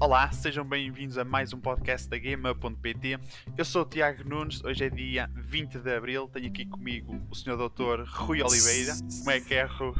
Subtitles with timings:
[0.00, 3.18] Olá, sejam bem-vindos a mais um podcast da Gamer.pt.
[3.56, 7.34] Eu sou o Tiago Nunes, hoje é dia 20 de Abril, tenho aqui comigo o
[7.34, 7.56] Sr.
[7.56, 8.92] Doutor Rui Oliveira.
[9.18, 9.92] Como é que é, Rui,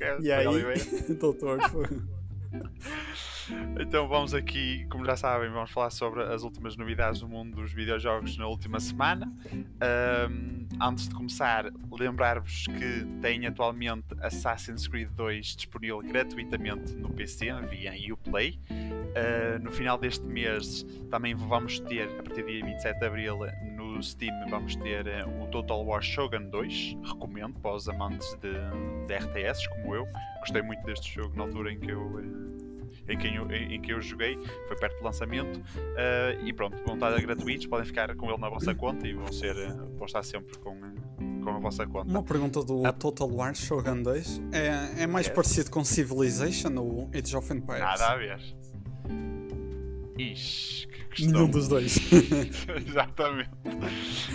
[0.00, 0.84] é é, E aí, Oliveira?
[1.18, 1.58] doutor?
[3.80, 7.72] Então vamos aqui, como já sabem, vamos falar sobre as últimas novidades do mundo dos
[7.72, 9.32] videojogos na última semana.
[9.80, 17.46] Ahm, antes de começar, lembrar-vos que tem atualmente Assassin's Creed 2 disponível gratuitamente no PC
[17.68, 18.60] via Uplay.
[19.14, 23.38] Ah, no final deste mês também vamos ter, a partir do dia 27 de Abril,
[23.76, 26.96] no Steam vamos ter eh, o Total War Shogun 2.
[27.04, 28.52] Recomendo para os amantes de,
[29.06, 30.06] de RTS como eu.
[30.40, 32.60] Gostei muito deste jogo na altura em que eu eh,
[33.08, 34.38] em que eu, em, que eu joguei,
[34.68, 38.48] foi perto do lançamento, uh, e pronto, vão estar gratuitos, podem ficar com ele na
[38.48, 42.08] vossa conta e vão, ser, uh, vão estar sempre com, uh, com a vossa conta.
[42.08, 42.92] Uma pergunta do Ah.
[42.92, 47.80] Total War Shogun 2 é, é mais parecido com Civilization ou Age of Empires?
[47.80, 48.40] Nada a ver.
[50.18, 51.32] Ixi, que questão.
[51.32, 51.98] Nenhum dos dois.
[52.86, 53.50] Exatamente.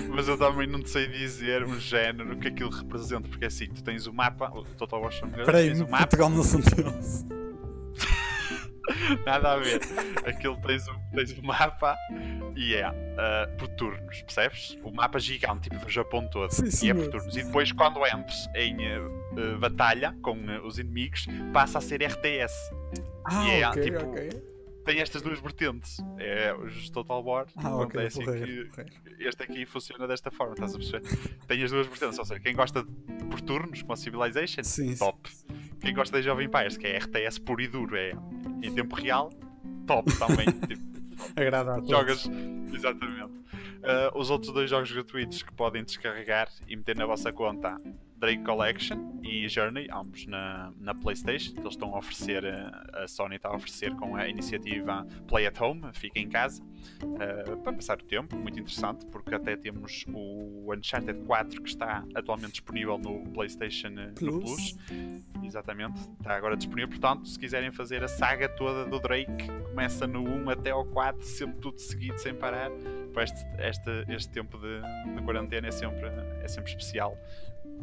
[0.09, 3.67] Mas eu também não te sei dizer um género o que aquilo representa, porque assim,
[3.67, 6.59] tu tens o mapa, Total War Shogun, Espera aí, tens o mapa, Portugal não são
[6.61, 7.25] deles.
[9.25, 9.81] Nada a ver.
[10.25, 11.95] Aquilo tens o, tens o mapa
[12.55, 14.77] e é ah, por turnos, percebes?
[14.83, 16.51] O mapa gigante, tipo do Japão todo.
[16.51, 17.35] Sim, e é por turnos.
[17.35, 18.99] E depois, quando entres em eh,
[19.59, 22.53] batalha com os inimigos, passa a ser RTS.
[23.25, 24.54] Ah, E é, ok, tipo, ok.
[24.86, 25.97] Tem estas duas vertentes.
[26.17, 27.47] É os Total War.
[27.58, 28.94] Ah, pronto, ok, é assim porreiro, que porreiro.
[29.19, 31.38] este aqui funciona desta forma, estás a perceber?
[31.47, 34.89] Tem as duas vertentes, ou seja, quem gosta de por turnos, como a Civilization, Sim,
[34.95, 34.97] sim.
[34.97, 35.30] top.
[35.81, 38.11] Quem gosta de Jovem Empires, que é RTS puro e duro, é
[38.61, 39.31] em tempo real,
[39.88, 40.45] top também.
[40.67, 40.86] tipo,
[41.36, 41.89] Agrada a todos.
[41.89, 42.30] jogas.
[42.73, 43.33] Exatamente.
[43.86, 47.78] Uh, os outros dois jogos gratuitos que podem descarregar e meter na vossa conta
[48.17, 53.07] Drake Collection e Journey, ambos na, na PlayStation, que eles estão a oferecer, uh, a
[53.07, 56.63] Sony está a oferecer com a iniciativa Play at Home, fica em casa,
[57.03, 62.06] uh, para passar o tempo, muito interessante, porque até temos o Uncharted 4 que está
[62.16, 64.73] atualmente disponível no PlayStation uh, no Plus.
[64.73, 64.78] Plus.
[65.44, 66.89] Exatamente, está agora disponível.
[66.89, 71.22] Portanto, se quiserem fazer a saga toda do Drake, começa no 1 até ao 4,
[71.23, 72.72] sempre tudo seguido, sem parar.
[73.18, 74.81] Este, este, este tempo de,
[75.16, 76.06] de quarentena é sempre,
[76.41, 77.18] é sempre especial.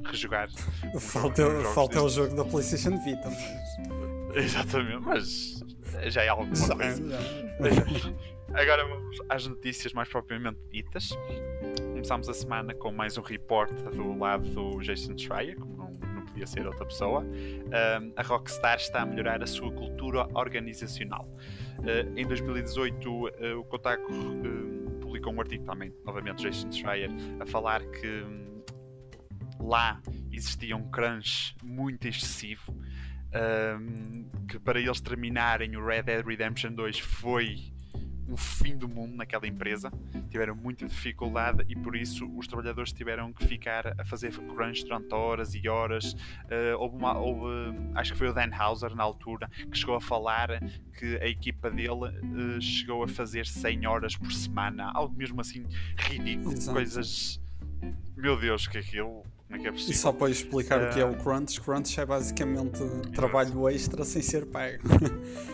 [0.04, 0.48] Rejogar.
[0.94, 3.28] um Falta, jogos falta o jogo da PlayStation Vita.
[3.28, 4.36] Mas...
[4.44, 5.62] Exatamente, mas
[6.10, 7.02] já é alguma Já, coisa.
[7.08, 8.32] já.
[8.54, 11.10] Agora vamos às notícias mais propriamente ditas.
[11.80, 16.26] Começámos a semana com mais um report do lado do Jason Schreier, como não, não
[16.26, 17.22] podia ser outra pessoa.
[17.22, 21.26] Um, a Rockstar está a melhorar a sua cultura organizacional.
[21.78, 23.28] Uh, em 2018, uh,
[23.58, 27.10] o Kotaku uh, publicou um artigo também, novamente, Jason Schreier,
[27.40, 28.51] a falar que hum,
[29.62, 30.00] lá
[30.30, 32.74] existia um crunch muito excessivo.
[33.34, 37.72] um, que para eles terminarem o Red Dead Redemption 2 foi
[38.28, 39.92] um fim do mundo naquela empresa,
[40.30, 45.12] tiveram muita dificuldade e por isso os trabalhadores tiveram que ficar a fazer crunch durante
[45.14, 46.12] horas e horas.
[46.12, 50.00] Uh, houve uma, houve, acho que foi o Dan Hauser na altura que chegou a
[50.00, 50.48] falar
[50.98, 55.66] que a equipa dele uh, chegou a fazer 100 horas por semana, algo mesmo assim
[55.98, 56.76] ridículo, Exato.
[56.76, 57.40] coisas.
[58.16, 59.24] Meu Deus, que aquilo.
[59.52, 59.94] Como é que é E possível?
[60.00, 62.80] só para explicar o que é o Crunch, Crunch é basicamente
[63.14, 64.78] trabalho extra sem ser pago.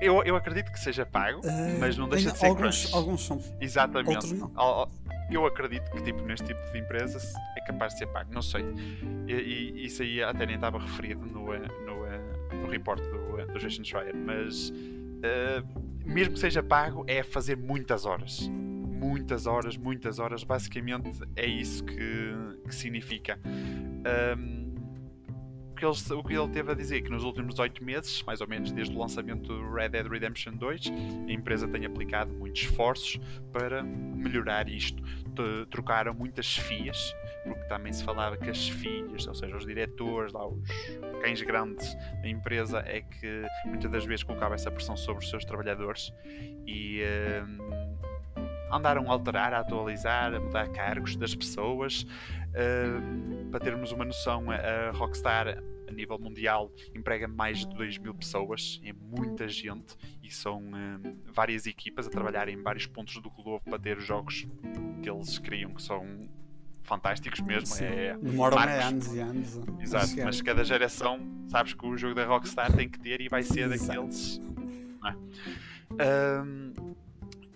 [0.00, 1.40] Eu, eu acredito que seja pago,
[1.78, 2.94] mas não deixa de ser alguns, crunch.
[2.96, 3.40] alguns são.
[3.60, 4.10] Exatamente.
[4.16, 4.50] Outros não.
[5.30, 8.64] Eu acredito que tipo, neste tipo de empresas é capaz de ser pago, não sei.
[9.28, 13.40] E, e isso aí até nem estava referido no, eh, no, eh, no report do,
[13.40, 14.72] eh, do Jason Schreier, mas
[15.22, 15.62] eh,
[16.04, 18.50] mesmo que seja pago, é fazer muitas horas.
[19.02, 22.32] Muitas horas, muitas horas, basicamente é isso que,
[22.64, 23.36] que significa.
[25.72, 28.40] O que, ele, o que ele teve a dizer que nos últimos 8 meses, mais
[28.40, 30.92] ou menos desde o lançamento do Red Dead Redemption 2,
[31.26, 33.18] a empresa tem aplicado muitos esforços
[33.52, 35.02] para melhorar isto.
[35.68, 40.46] Trocaram muitas FIAs, porque também se falava que as FIAs, ou seja, os diretores, lá,
[40.46, 40.62] os
[41.20, 41.92] cães grandes
[42.22, 46.12] da empresa, é que muitas das vezes colocava essa pressão sobre os seus trabalhadores
[46.64, 47.02] e
[48.72, 52.06] andaram a alterar, a atualizar, a mudar cargos das pessoas.
[52.54, 55.48] Hum, para termos uma noção, a- Rockstar
[55.88, 61.16] a nível mundial emprega mais de 2 mil pessoas, é muita gente e são hum,
[61.34, 64.46] várias equipas a trabalhar em vários pontos do globo para ter os jogos
[65.02, 66.28] que eles criam que são
[66.82, 67.66] fantásticos mesmo.
[67.66, 67.84] Sim.
[67.84, 68.84] É, Demoram marcos.
[68.84, 69.60] anos e anos.
[69.80, 73.42] Exato, mas cada geração sabes que o jogo da Rockstar tem que ter e vai
[73.42, 73.86] ser Exato.
[74.00, 74.38] daqueles.
[75.00, 75.16] não é?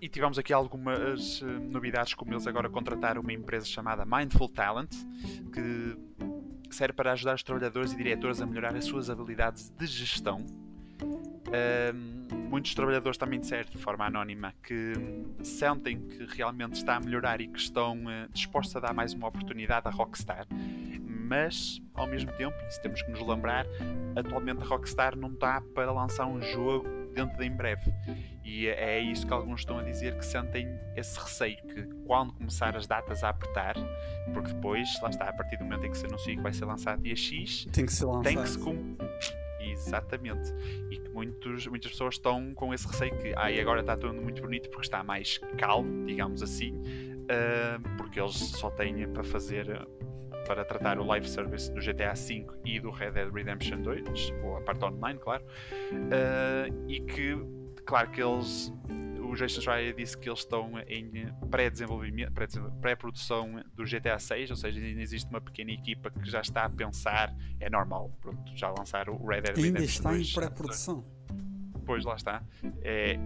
[0.00, 4.94] E tivemos aqui algumas eh, novidades, como eles agora contrataram uma empresa chamada Mindful Talent,
[5.52, 5.96] que
[6.70, 10.44] serve para ajudar os trabalhadores e diretores a melhorar as suas habilidades de gestão
[11.02, 14.92] Um, muitos trabalhadores também disseram de forma anónima que
[15.42, 19.28] sentem que realmente está a melhorar e que estão uh, dispostos a dar mais uma
[19.28, 20.46] oportunidade à Rockstar,
[21.28, 23.66] mas ao mesmo tempo, isso temos que nos lembrar,
[24.16, 27.92] atualmente a Rockstar não está para lançar um jogo dentro de em breve.
[28.46, 32.76] E é isso que alguns estão a dizer que sentem esse receio que quando começar
[32.76, 33.74] as datas a apertar,
[34.32, 36.64] porque depois, lá está, a partir do momento em que se anuncia que vai ser
[36.64, 38.22] lançado dia X, tem que ser lançado.
[38.22, 38.58] Tem que se.
[39.58, 40.54] Exatamente.
[40.90, 44.40] E que muitos, muitas pessoas estão com esse receio que ah, agora está tudo muito
[44.40, 49.66] bonito porque está mais calmo, digamos assim, uh, porque eles só têm para fazer
[50.46, 54.56] para tratar o live service do GTA V e do Red Dead Redemption 2, ou
[54.56, 57.34] a parte online, claro, uh, e que,
[57.86, 58.72] claro que eles,
[59.20, 62.32] o Jason Schreier disse que eles estão em pré-desenvolvimento,
[62.80, 66.70] pré-produção do GTA 6, ou seja, ainda existe uma pequena equipa que já está a
[66.70, 70.28] pensar, é normal, pronto, já lançar o Red Dead Redemption ainda está 2.
[70.28, 71.04] em pré-produção.
[71.86, 72.42] Pois, lá está.
[72.82, 73.16] É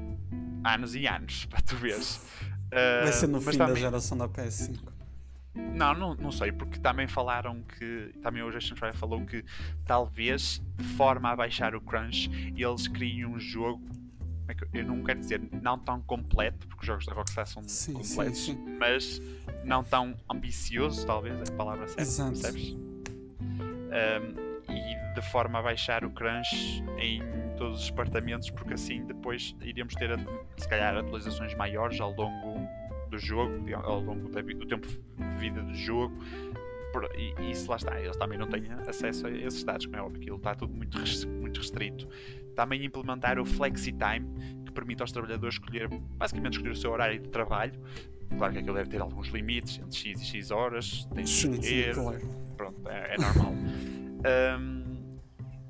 [0.65, 2.17] anos e anos, para tu veres.
[2.67, 3.75] Uh, Vai ser no fim também...
[3.75, 5.01] da geração da PS5.
[5.55, 8.13] Não, não, não sei, porque também falaram que.
[8.23, 9.45] Também o Jason Schreier falou que
[9.85, 13.85] talvez, de forma a baixar o crunch, eles criem um jogo.
[14.51, 17.93] É eu não quero dizer não tão completo, porque os jogos da Rockstar são sim,
[17.93, 18.77] completos, sim, sim.
[18.79, 19.21] mas
[19.65, 22.31] não tão ambicioso, talvez, é a palavra certa, Exato.
[22.33, 22.73] percebes?
[22.73, 27.23] Um, e de forma a baixar o crunch em
[27.57, 30.11] todos os departamentos, porque assim depois iríamos ter,
[30.57, 32.69] se calhar, atualizações maiores ao longo
[33.11, 36.17] do jogo, ao longo do tempo de vida do jogo.
[37.17, 40.21] E isso lá está, eles também não têm acesso a esses dados, como é óbvio,
[40.21, 40.99] aquilo está tudo muito,
[41.29, 42.09] muito restrito.
[42.55, 44.27] Também implementar o Flexi Time,
[44.65, 47.81] que permite aos trabalhadores escolher, basicamente escolher o seu horário de trabalho.
[48.37, 51.95] Claro que aquilo deve ter alguns limites, entre X e X horas, tem que escolher.
[51.95, 52.21] Claro.
[52.57, 53.55] Pronto, é, é normal.
[54.61, 54.81] um,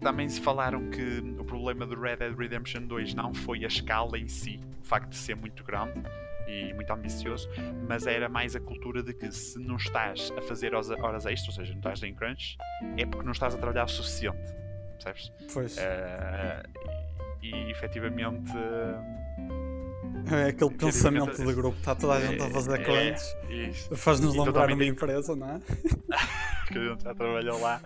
[0.01, 4.19] também se falaram que o problema do Red Dead Redemption 2 não foi a escala
[4.19, 6.03] em si, o facto de ser muito grande
[6.51, 7.49] e muito ambicioso,
[7.89, 11.53] mas era mais a cultura de que se não estás a fazer horas extras, ou
[11.53, 12.57] seja, não estás em crunch,
[12.97, 14.53] é porque não estás a trabalhar o suficiente,
[14.95, 15.33] percebes?
[15.53, 15.77] Pois.
[15.77, 18.53] Uh, e, efetivamente.
[20.31, 23.23] É aquele pensamento do grupo, está toda a gente a fazer é, crunch.
[23.49, 25.61] É, Faz-nos lembrar uma empresa, não é?
[26.71, 27.81] que a gente já trabalhou lá.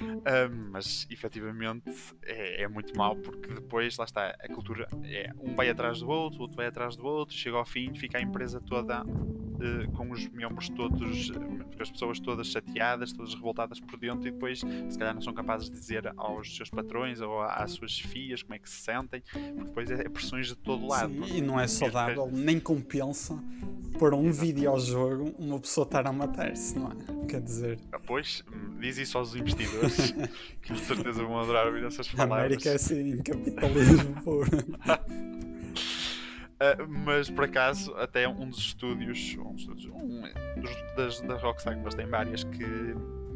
[0.00, 1.90] Um, mas efetivamente
[2.22, 6.08] é, é, muito mau porque depois, lá está, a cultura é um vai atrás do
[6.08, 9.92] outro, o outro vai atrás do outro, chega ao fim, fica a empresa toda uh,
[9.92, 11.34] com os membros todos, uh,
[11.80, 15.70] as pessoas todas chateadas, todas revoltadas por dentro e depois se calhar não são capazes
[15.70, 19.64] de dizer aos seus patrões ou às suas filhas como é que se sentem, porque
[19.64, 21.12] depois é, é pressões de todo lado.
[21.26, 23.42] Sim, e não é saudável, nem compensa
[23.98, 27.26] por um videojogo uma pessoa estar a matar-se, não é?
[27.26, 27.80] Quer dizer.
[27.92, 28.44] Ah, pois,
[28.80, 30.12] diz isso aos investidores,
[30.62, 32.38] que com certeza vão adorar ouvir essas palavras.
[32.38, 34.50] A América é assim, capitalismo puro.
[36.56, 40.22] Uh, mas por acaso, até um dos estúdios, um, dos, um
[40.60, 42.64] dos das, da Rockstar, eles têm várias, que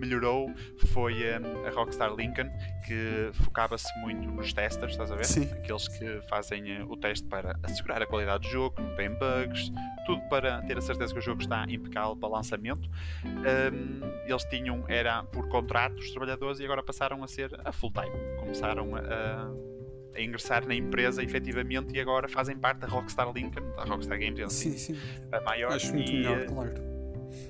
[0.00, 0.52] melhorou
[0.88, 2.50] foi um, a Rockstar Lincoln,
[2.86, 5.24] que focava-se muito nos testers, estás a ver?
[5.24, 5.48] Sim.
[5.52, 9.70] Aqueles que fazem uh, o teste para assegurar a qualidade do jogo, não tem bugs,
[10.06, 12.88] tudo para ter a certeza que o jogo está impecável para lançamento.
[13.24, 17.92] Um, eles tinham, era por contrato os trabalhadores e agora passaram a ser a full
[17.92, 18.36] time.
[18.38, 19.70] Começaram a
[20.14, 24.52] a ingressar na empresa efetivamente e agora fazem parte da Rockstar Lincoln, da Rockstar Games,
[24.52, 24.98] sim, sim.
[25.32, 25.72] a maior.
[25.72, 26.89] Acho muito e, melhor, eh, claro.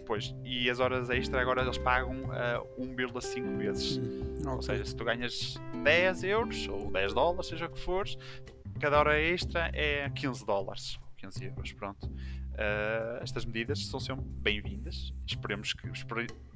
[0.06, 3.96] Pois, e as horas extra agora eles pagam uh, eh, 1,5 vezes.
[3.98, 4.52] Hum, okay.
[4.52, 8.16] Ou seja, se tu ganhas 10 euros ou 10 dólares, seja o que fores,
[8.80, 10.98] cada hora extra é 15 dólares.
[11.18, 12.10] 15 euros, pronto.
[12.52, 15.14] Uh, estas medidas são sempre bem-vindas.
[15.26, 15.88] Esperemos que,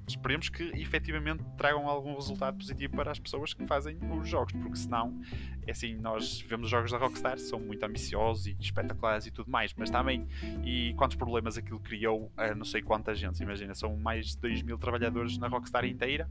[0.06, 4.76] esperemos que efetivamente tragam algum resultado positivo para as pessoas que fazem os jogos, porque
[4.76, 5.18] senão,
[5.66, 9.50] é assim, nós vemos os jogos da Rockstar, são muito ambiciosos e espetaculares e tudo
[9.50, 10.26] mais, mas também,
[10.64, 14.62] e quantos problemas aquilo criou a não sei quanta gente, imagina, são mais de 2
[14.62, 16.28] mil trabalhadores na Rockstar inteira.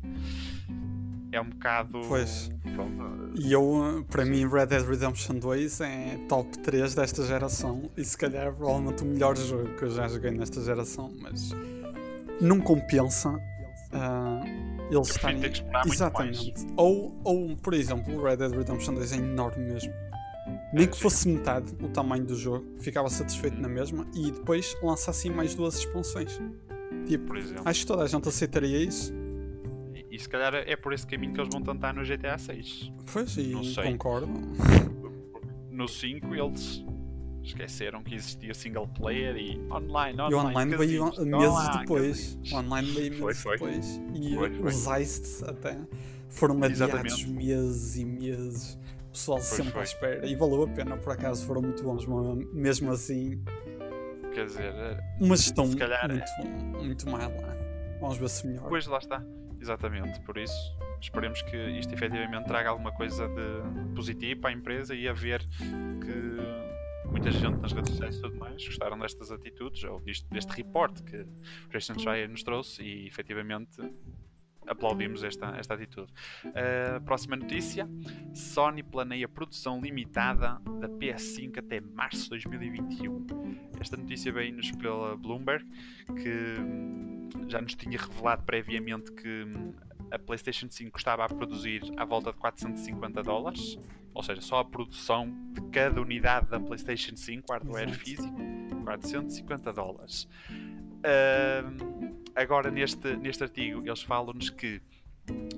[1.33, 2.01] É um bocado.
[2.07, 2.51] Pois.
[3.35, 8.17] E eu, para mim, Red Dead Redemption 2 é top 3 desta geração e se
[8.17, 11.51] calhar provavelmente o melhor jogo que eu já joguei nesta geração, mas
[12.39, 13.37] não compensa
[13.93, 15.39] Uh, eles estarem.
[15.85, 16.53] Exatamente.
[16.75, 19.93] Ou, ou, por exemplo, o Red Dead Redemption 2 é enorme mesmo.
[20.73, 24.75] Nem é, que fosse metade o tamanho do jogo, ficava satisfeito na mesma e depois
[24.81, 26.41] lançassem mais duas expansões.
[27.05, 29.13] Tipo, acho que toda a gente aceitaria isso.
[30.13, 32.93] E, se calhar é por esse caminho que eles vão tentar no GTA 6.
[33.11, 33.51] Pois, e
[33.81, 34.27] concordo.
[35.71, 36.85] No 5 eles
[37.41, 40.21] esqueceram que existia single player e online.
[40.21, 42.39] online e o online veio meses depois.
[42.51, 43.71] O online veio meses foi, foi.
[43.71, 44.01] depois.
[44.13, 45.79] E foi, os Heist até
[46.29, 48.79] foram adiados meses e meses.
[49.11, 49.81] pessoal pois sempre foi.
[49.81, 53.43] à espera e valeu a pena, por acaso foram muito bons, mas mesmo assim.
[54.31, 54.73] Quer dizer,
[55.19, 56.83] uma gestão se calhar, muito, é...
[56.83, 57.57] muito má lá.
[57.99, 58.69] Vamos ver se melhor.
[58.69, 59.23] Pois lá está,
[59.63, 60.19] exatamente.
[60.21, 65.07] Por isso, esperemos que isto efetivamente traga alguma coisa de positivo para a empresa e
[65.07, 69.99] a ver que muita gente nas redes sociais e tudo mais gostaram destas atitudes ou
[70.01, 73.77] deste, deste report que o Jason Schreier nos trouxe e efetivamente
[74.67, 76.11] aplaudimos esta, esta atitude.
[76.45, 77.87] Uh, próxima notícia:
[78.33, 83.25] Sony planeia produção limitada da PS5 até março de 2021.
[83.79, 85.65] Esta notícia veio-nos pela Bloomberg,
[86.21, 89.73] que hum, já nos tinha revelado previamente que hum,
[90.11, 93.79] a PlayStation 5 estava a produzir à volta de 450 dólares,
[94.13, 97.99] ou seja, só a produção de cada unidade da PlayStation 5, hardware Exato.
[97.99, 98.35] físico,
[98.83, 100.27] 450 dólares.
[101.03, 104.81] Uh, agora, neste, neste artigo, eles falam-nos que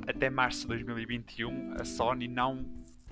[0.08, 2.66] até março de 2021 a Sony não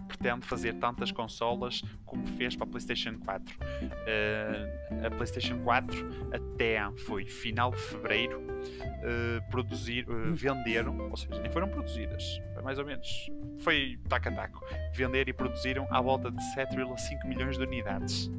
[0.07, 3.55] pretende fazer tantas consolas como fez para a PlayStation 4.
[3.55, 11.41] Uh, a PlayStation 4 até foi final de fevereiro uh, produzir, uh, venderam, ou seja,
[11.41, 13.29] nem foram produzidas, mais ou menos,
[13.59, 18.29] foi taco a taco, vender e produziram à volta de 7,5 milhões de unidades.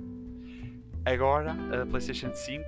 [1.04, 2.64] Agora a PlayStation 5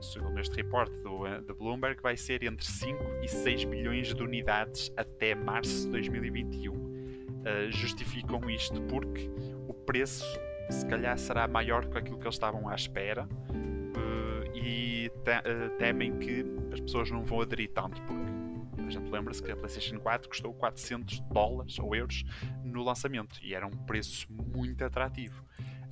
[0.00, 4.22] segundo este reporte do, eh, do Bloomberg, vai ser entre 5 e 6 milhões de
[4.22, 6.72] unidades até março de 2021.
[6.72, 9.30] Uh, eh, justificam isto porque
[9.68, 10.24] o preço
[10.70, 15.30] se calhar será maior do que aquilo que eles estavam à espera uh, e te,
[15.30, 18.28] uh, temem que as pessoas não vão aderir tanto porque
[18.86, 22.24] a gente lembra-se que a PlayStation 4 custou 400 dólares ou euros
[22.64, 25.44] no lançamento e era um preço muito atrativo.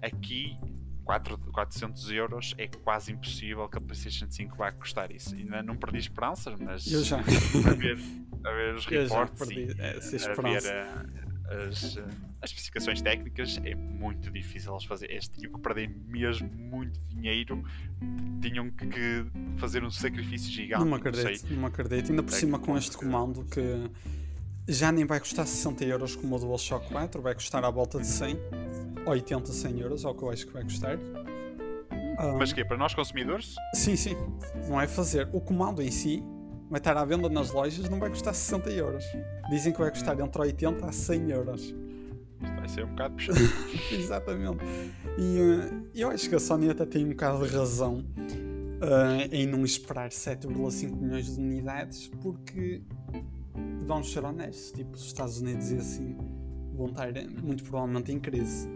[0.02, 0.58] Aqui
[1.06, 5.34] 4, 400 euros é quase impossível que a PlayStation 5 vá custar isso.
[5.36, 7.18] Ainda não perdi esperanças, mas eu já.
[7.20, 7.22] a,
[7.74, 7.98] ver,
[8.44, 9.70] a ver os reportes e
[10.26, 10.72] a ver
[11.48, 11.96] a, as,
[12.42, 15.08] as especificações técnicas, é muito difícil eles fazer.
[15.08, 17.62] Eles tinham que perder mesmo muito dinheiro,
[18.42, 19.24] tinham que
[19.58, 20.84] fazer um sacrifício gigante.
[20.84, 22.10] Não acredito, não, não acredito.
[22.10, 23.88] Ainda por é cima com este comando que
[24.66, 28.06] já nem vai custar 60 euros como o DualShock 4, vai custar à volta de
[28.08, 28.36] 100
[29.06, 30.98] 80, 100 euros, é o que eu acho que vai custar.
[32.38, 33.54] Mas que para nós consumidores?
[33.74, 34.16] Sim, sim.
[34.68, 35.28] Não é fazer.
[35.32, 36.22] O comando em si
[36.70, 39.04] vai estar à venda nas lojas, não vai custar 60 euros.
[39.50, 41.62] Dizem que vai custar entre 80 a 100 euros.
[42.42, 43.38] Isto vai ser um bocado puxado.
[43.92, 44.58] Exatamente.
[45.18, 48.04] E uh, eu acho que a Sony até tem um bocado de razão
[48.80, 52.82] uh, em não esperar 7,5 milhões de unidades, porque
[53.86, 56.16] vamos ser honestos, tipo, os Estados Unidos e assim
[56.74, 58.68] vão estar muito provavelmente em crise.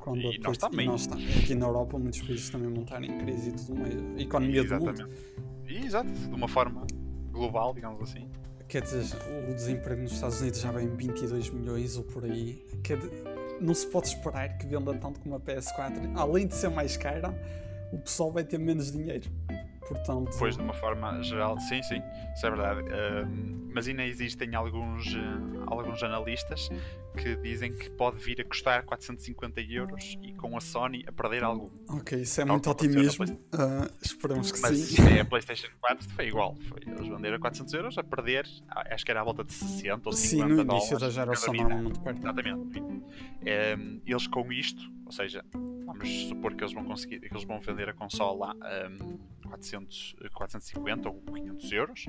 [0.00, 0.86] Quando e nós também.
[0.86, 3.94] nós aqui na Europa muitos países também estar em crise e tudo mais.
[3.94, 5.02] A economia Exatamente.
[5.02, 5.84] do mundo.
[5.86, 6.86] Exato, de uma forma
[7.30, 8.28] global, digamos assim.
[8.66, 9.04] Quer dizer,
[9.48, 12.64] o desemprego nos Estados Unidos já vai em 22 milhões ou por aí.
[12.82, 12.98] Quer
[13.60, 16.12] não se pode esperar que venda tanto como a PS4.
[16.14, 17.34] Além de ser mais cara,
[17.92, 19.28] o pessoal vai ter menos dinheiro.
[19.90, 20.30] Portanto...
[20.38, 22.00] Pois, de uma forma geral, sim, sim,
[22.32, 22.80] isso é verdade.
[22.82, 26.70] Uh, mas ainda existem alguns, uh, alguns analistas
[27.16, 31.42] que dizem que pode vir a custar 450 euros e com a Sony a perder
[31.42, 31.68] algum.
[31.88, 33.24] Ok, isso é Tal muito otimismo.
[33.24, 35.02] Uh, esperamos que mas sim.
[35.02, 36.54] Mas a PlayStation 4 foi igual.
[36.68, 40.08] Foi, eles venderam a 400 euros a perder, acho que era à volta de 60
[40.08, 42.18] ou 50 sim, no início da geração normalmente perto.
[42.20, 42.82] Exatamente.
[44.06, 45.44] eles com isto, ou seja,
[45.84, 49.18] vamos supor que eles vão conseguir, que eles vão vender a consola um,
[49.50, 52.06] 400, 450 ou 500 euros,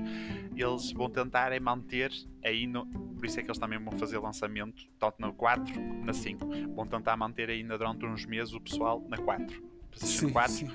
[0.56, 2.12] eles vão tentar é manter
[2.44, 6.04] aí no, por isso é que eles também vão fazer lançamento tanto na 4 como
[6.04, 6.46] na 5.
[6.74, 9.62] Vão tentar manter ainda durante uns meses o pessoal na 4.
[9.92, 10.70] PlayStation sim, 4, sim.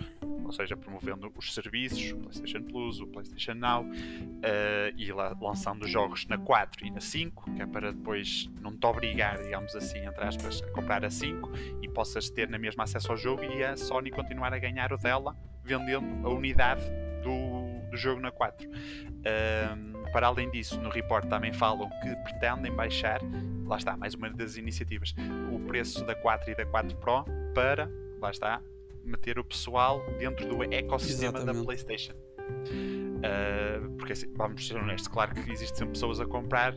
[0.45, 5.87] ou seja, promovendo os serviços, o PlayStation Plus, o PlayStation Now, uh, e lá, lançando
[5.87, 10.05] jogos na 4 e na 5, que é para depois não te obrigar, digamos assim,
[10.05, 13.63] entre aspas, a comprar a 5 e possas ter na mesma acesso ao jogo e
[13.63, 15.35] a Sony continuar a ganhar o dela
[15.67, 16.81] vendendo a unidade
[17.21, 18.67] do, do jogo na 4.
[18.67, 23.19] Uh, para além disso, no report também falam que pretendem baixar,
[23.65, 25.13] lá está, mais uma das iniciativas,
[25.51, 28.61] o preço da 4 e da 4 Pro para, lá está,
[29.03, 31.59] meter o pessoal dentro do ecossistema Exatamente.
[31.59, 32.13] da PlayStation.
[32.13, 36.73] Uh, porque assim, vamos ser honestos, claro que existem sempre pessoas a comprar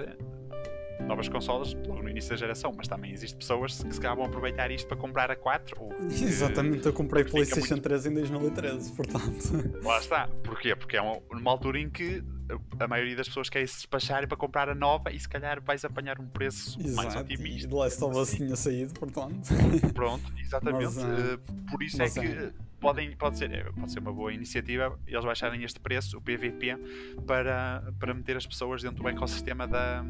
[1.06, 4.26] novas consolas logo no início da geração, mas também existem pessoas que se calhar vão
[4.26, 5.76] aproveitar isto para comprar a 4.
[5.80, 7.82] Ou Exatamente, eu comprei PlayStation muito...
[7.82, 9.80] 3 em 2013, portanto.
[9.82, 10.28] Lá está.
[10.42, 10.74] Porquê?
[10.76, 12.22] Porque é uma, uma altura em que
[12.78, 15.84] a maioria das pessoas querem se despachar para comprar a nova e se calhar vais
[15.84, 17.66] apanhar um preço Exato, mais otimista.
[17.66, 19.48] E The Last of Us tinha saído, portanto.
[19.94, 20.84] Pronto, exatamente.
[20.84, 21.38] Mas, uh,
[21.70, 22.52] por isso é que é.
[22.80, 26.78] Podem, pode, ser, é, pode ser uma boa iniciativa eles baixarem este preço, o PVP,
[27.26, 30.02] para, para meter as pessoas dentro do ecossistema da,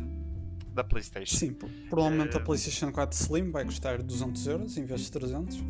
[0.80, 1.36] da PlayStation.
[1.36, 1.52] Sim,
[1.88, 5.56] provavelmente uh, a PlayStation 4 Slim vai custar 200 euros em vez de 300.
[5.56, 5.62] Uh,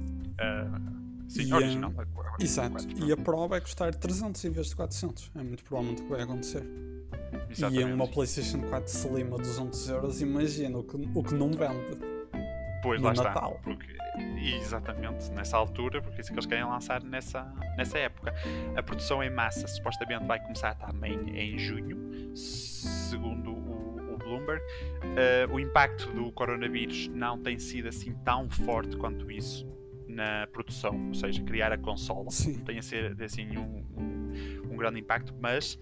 [1.29, 1.93] sim, e original.
[1.99, 2.43] A...
[2.43, 2.71] Exato.
[2.71, 5.31] 4, e a Pro vai custar 300 em vez de 400.
[5.35, 6.64] É muito provavelmente o que vai acontecer.
[7.50, 7.88] Exatamente.
[7.88, 11.99] E uma PlayStation 4 Slim a 200 euros, imagina o que, o que não vende.
[12.83, 13.33] Pois, lá Natal.
[13.33, 13.62] está.
[13.62, 13.97] Porque,
[14.57, 17.45] exatamente, nessa altura, porque é isso que eles querem lançar nessa,
[17.76, 18.35] nessa época.
[18.75, 23.50] A produção em massa supostamente vai começar também em junho, segundo
[24.59, 29.66] Uh, o impacto do coronavírus não tem sido assim tão forte quanto isso
[30.09, 32.30] na produção, ou seja, criar a consola.
[32.30, 32.59] Sim.
[32.59, 35.78] Não tem a ser assim um, um, um, grande impacto, mas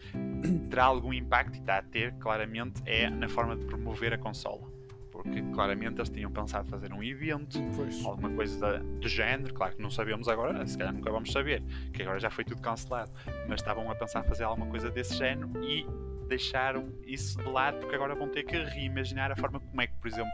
[0.70, 4.78] terá algum impacto e está a ter claramente é na forma de promover a consola
[5.22, 8.04] porque claramente eles tinham pensado fazer um evento, pois.
[8.04, 11.60] alguma coisa do género, claro que não sabemos agora, se calhar nunca vamos saber,
[11.92, 13.10] que agora já foi tudo cancelado,
[13.48, 15.84] mas estavam a pensar fazer alguma coisa desse género e
[16.28, 19.94] deixaram isso de lado porque agora vão ter que reimaginar a forma como é que,
[19.94, 20.30] por exemplo,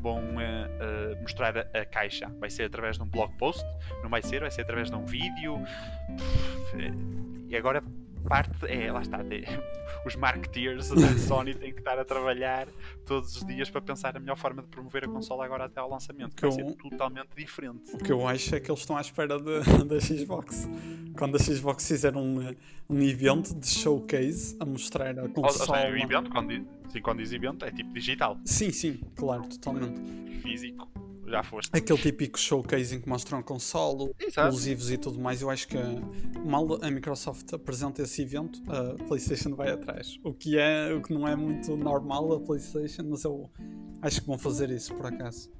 [0.00, 2.28] vão uh, uh, mostrar a, a, caixa.
[2.38, 3.64] Vai ser através de um blog post?
[4.02, 4.40] Não vai ser?
[4.40, 5.58] Vai ser através de um vídeo?
[7.48, 7.82] E agora
[8.16, 9.18] parte é, lá está,
[10.04, 12.68] os marketeers da Sony têm que estar a trabalhar
[13.04, 15.88] todos os dias para pensar a melhor forma de promover a consola agora até ao
[15.88, 17.94] lançamento, que, que vai eu, ser totalmente diferente.
[17.94, 20.68] O que eu acho é que eles estão à espera da Xbox.
[21.16, 22.54] Quando a Xbox fizer um,
[22.88, 25.86] um evento de showcase a mostrar a consola.
[25.86, 28.38] Ou, ou evento, quando, sim, quando diz evento, é tipo digital.
[28.44, 30.00] Sim, sim, claro, totalmente.
[30.42, 31.70] Físico já foste.
[31.72, 35.42] Aquele típico showcase em que mostram console, exclusivos e tudo mais.
[35.42, 35.76] Eu acho que
[36.44, 40.18] mal a Microsoft apresenta esse evento, a PlayStation vai atrás.
[40.22, 43.50] O que, é, o que não é muito normal a PlayStation, mas eu
[44.02, 45.50] acho que vão fazer isso por acaso.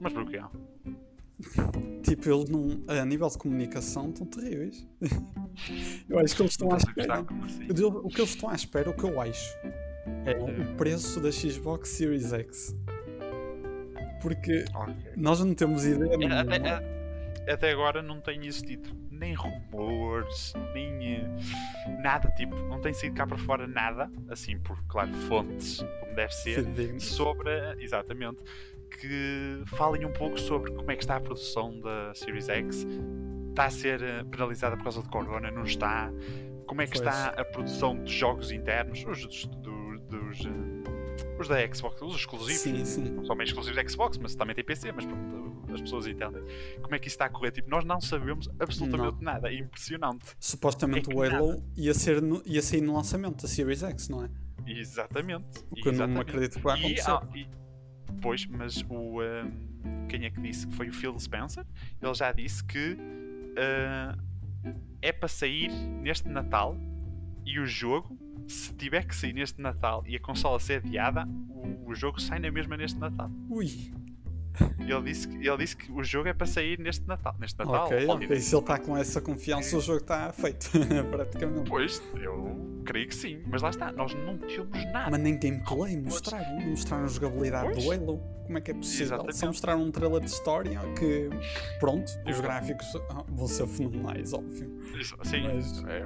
[0.00, 0.40] Mas porquê?
[2.02, 4.86] Tipo, eles não, a nível de comunicação estão terríveis.
[6.08, 7.20] eu acho que eles estão à espera.
[7.44, 7.68] Assim?
[7.70, 9.56] O que eles estão à espera, o que eu acho,
[10.26, 12.76] é o preço da Xbox Series X.
[14.22, 15.12] Porque okay.
[15.16, 16.10] nós não temos ideia.
[16.10, 16.56] É, até,
[17.46, 21.28] é, até, agora não tem existido nem rumores, nem eh,
[22.02, 26.32] nada, tipo, não tem saído cá para fora nada, assim, por, claro, fontes, como deve
[26.32, 26.98] ser, Sim.
[26.98, 28.42] sobre, exatamente,
[28.98, 32.86] que falem um pouco sobre como é que está a produção da Series X.
[33.50, 35.50] Está a ser eh, penalizada por causa de Corona?
[35.50, 36.10] Não está?
[36.66, 37.06] Como é que pois.
[37.06, 39.04] está a produção de jogos internos?
[39.06, 40.91] Os dos, dos, dos eh,
[41.38, 42.60] os da Xbox, os exclusivos.
[42.60, 43.04] Sim, sim.
[43.04, 46.42] Bem exclusivos da Xbox, mas também tem PC, mas pronto, as pessoas entendem.
[46.80, 47.50] Como é que isso está a correr?
[47.50, 49.32] Tipo, nós não sabemos absolutamente não.
[49.32, 49.50] nada.
[49.50, 50.34] É impressionante.
[50.38, 54.24] Supostamente é o Halo ia, ser no, ia sair no lançamento da Series X, não
[54.24, 54.30] é?
[54.66, 55.64] Exatamente.
[55.70, 57.18] O que eu não acredito que vai acontecer.
[57.34, 57.48] E, e,
[58.20, 59.20] pois, mas o.
[59.22, 61.64] Um, quem é que disse foi o Phil Spencer?
[62.00, 64.22] Ele já disse que uh,
[65.00, 66.76] é para sair neste Natal
[67.44, 71.90] e o jogo se tiver que sair neste Natal e a consola ser adiada, o,
[71.90, 73.30] o jogo sai na mesma neste Natal.
[73.48, 73.92] Ui.
[74.78, 77.34] Ele disse, que, ele disse que o jogo é para sair neste Natal.
[77.38, 77.98] Neste Natal ok,
[78.40, 80.70] se ele está com essa confiança, o jogo está feito,
[81.10, 81.70] praticamente.
[81.70, 85.10] Pois, eu creio que sim, mas lá está, nós não temos nada.
[85.10, 87.84] Mas nem gameplay mostraram, não mostraram a jogabilidade pois.
[87.84, 88.18] do Halo.
[88.44, 89.06] Como é que é possível?
[89.06, 89.36] Exatamente.
[89.36, 91.30] Só mostraram um trailer de história que,
[91.80, 92.86] pronto, os gráficos
[93.28, 94.78] vão ser fenomenais, óbvio.
[94.94, 95.82] Isso, sim, mas...
[95.84, 96.04] é,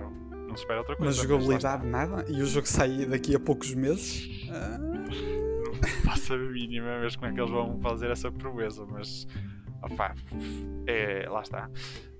[0.56, 1.10] não se espera outra coisa.
[1.10, 2.24] Mas jogabilidade nada?
[2.28, 4.48] E o jogo sai daqui a poucos meses?
[4.50, 4.78] Ah...
[4.78, 9.26] Não faço a mínima vez como é que eles vão fazer essa proeza, mas
[9.82, 10.14] opá,
[10.86, 11.70] é, lá está.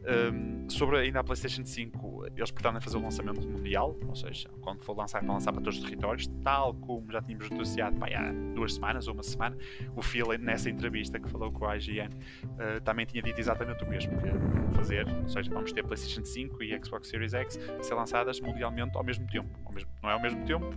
[0.07, 4.85] Um, sobre ainda a PlayStation 5, eles pretendem fazer o lançamento mundial, ou seja, quando
[4.85, 8.33] for lançar, para lançar para todos os territórios, tal como já tínhamos noticiado pá, há
[8.55, 9.57] duas semanas ou uma semana.
[9.97, 13.88] O Phil, nessa entrevista que falou com a IGN, uh, também tinha dito exatamente o
[13.88, 17.95] mesmo: que fazer, ou seja, vamos ter PlayStation 5 e Xbox Series X a ser
[17.95, 19.49] lançadas mundialmente ao mesmo tempo.
[19.64, 20.71] Ao mesmo, não é ao mesmo tempo,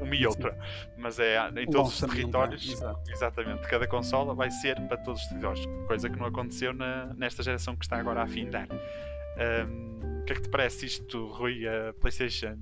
[0.00, 0.58] uma e outra,
[0.98, 2.82] mas é em todos os territórios.
[3.08, 7.42] Exatamente, cada consola vai ser para todos os territórios, coisa que não aconteceu na, nesta
[7.42, 8.68] geração que está agora a fim findar.
[8.70, 11.66] Um, o que é que te parece isto, Rui?
[11.66, 12.58] A PlayStation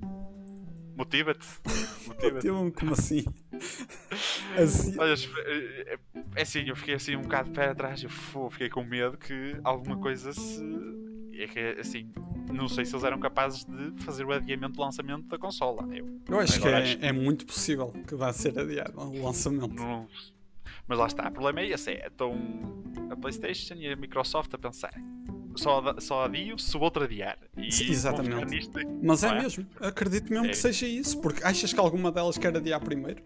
[0.99, 1.47] motiva-te?
[2.07, 3.23] Motiva-me, como assim?
[4.57, 4.95] assim?
[4.99, 5.13] Olha,
[5.45, 5.99] é,
[6.35, 8.09] é assim, eu fiquei assim um bocado de pé atrás, eu
[8.49, 10.61] fiquei com medo que alguma coisa se.
[11.33, 12.11] É que assim,
[12.51, 15.87] não sei se eles eram capazes de fazer o adiamento do lançamento da consola.
[15.95, 16.97] Eu, eu acho que é, acho...
[16.99, 19.73] é, muito possível que vá ser adiado o lançamento.
[19.73, 20.05] Não,
[20.89, 22.35] mas lá está, o problema é esse: é, estão
[23.09, 24.93] a PlayStation e a Microsoft a pensar
[25.59, 27.37] só, só adio se o outro adiar.
[27.57, 28.45] E Exatamente.
[28.45, 30.49] Nisto, Mas é, é, mesmo, acredito mesmo é.
[30.49, 33.21] que seja isso, porque achas que alguma delas quer adiar primeiro?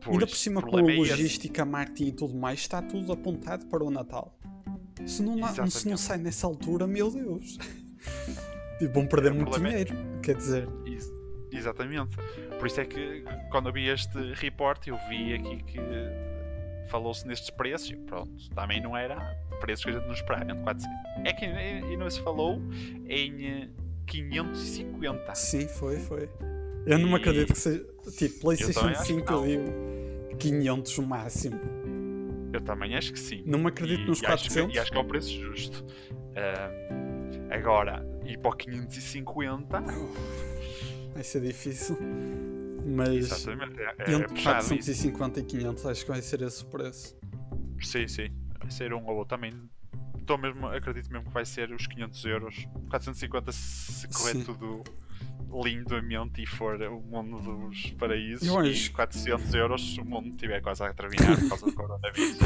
[0.00, 3.12] Pois, Ainda por cima com a é logística, é marketing e tudo mais, está tudo
[3.12, 4.38] apontado para o Natal.
[5.06, 5.36] Se não,
[5.70, 7.58] se não sai nessa altura, meu Deus.
[8.80, 10.68] e vão perder muito é dinheiro, quer dizer.
[10.86, 11.12] Isso.
[11.50, 12.16] Exatamente.
[12.58, 15.78] Por isso é que quando eu vi este report, eu vi aqui que
[16.88, 17.90] falou-se nestes preços.
[17.90, 19.16] E pronto, também não era
[19.60, 20.44] preços que a gente não esperava.
[20.44, 20.90] Entre 400.
[21.24, 22.60] É que e não se falou
[23.06, 23.70] em
[24.06, 25.18] 550.
[25.18, 26.28] Eh, Sim, foi, foi.
[26.86, 27.84] Eu não me acredito que seja.
[28.16, 31.60] Tipo, PlayStation 5 eu digo 500 o máximo.
[32.52, 33.42] Eu também acho que sim.
[33.46, 34.56] Não me acredito e, nos 400.
[34.56, 35.84] Acho que, e acho que é o preço justo.
[36.12, 39.80] Uh, agora, ir para o 550.
[41.14, 41.98] Vai ser difícil.
[42.84, 43.80] Mas Exatamente.
[43.80, 45.56] É, é entre 450 isso.
[45.56, 47.16] e 500 acho que vai ser esse o preço.
[47.80, 48.28] Sim, sim.
[48.60, 49.52] Vai ser um ou outro também.
[50.18, 52.68] Estou mesmo, acredito mesmo que vai ser os 500 euros.
[52.88, 54.44] 450 se correr sim.
[54.44, 54.82] tudo
[55.62, 60.82] lindamente e for o mundo dos paraísos Eu e 400 euros o mundo estiver quase
[60.82, 62.38] a terminar por causa do coronavírus.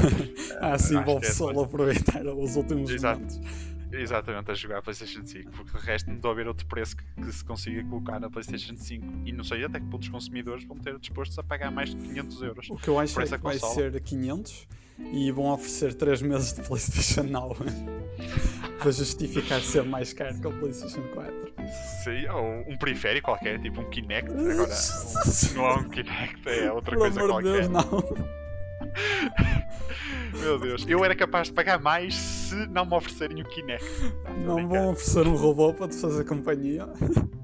[0.61, 0.97] ah, sim,
[1.33, 1.65] só é...
[1.65, 3.21] aproveitar os últimos Exato.
[3.21, 3.78] momentos.
[3.93, 6.97] Exatamente, a jogar a PlayStation 5, porque de resto não estou a ver outro preço
[6.97, 10.09] que, que, se consiga colocar na PlayStation 5 e não sei até que ponto os
[10.09, 12.71] consumidores vão ter dispostos a pagar mais de 500 euros.
[12.71, 14.69] O que eu acho é que vai ser 500
[15.13, 17.57] e vão oferecer 3 meses de PlayStation Now
[18.79, 21.53] para justificar ser mais caro que o PlayStation 4.
[22.05, 24.31] Sim, ou um periférico qualquer, tipo um Kinect.
[24.31, 24.75] Agora,
[25.55, 27.53] não é um Kinect, é outra Pelo coisa amor qualquer.
[27.53, 28.48] Deus, não.
[30.41, 33.85] Meu Deus, eu era capaz de pagar mais se não me oferecerem o Kinect.
[34.45, 36.89] Não vão oferecer um robô para te fazer companhia.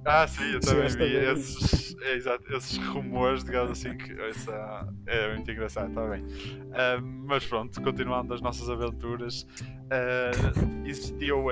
[0.05, 5.35] Ah, sim, eu também vi esses, é, exato, esses rumores, digamos assim, que essa é
[5.35, 6.23] muito engraçado, está bem.
[6.23, 11.47] Uh, mas pronto, continuando as nossas aventuras, uh, existiu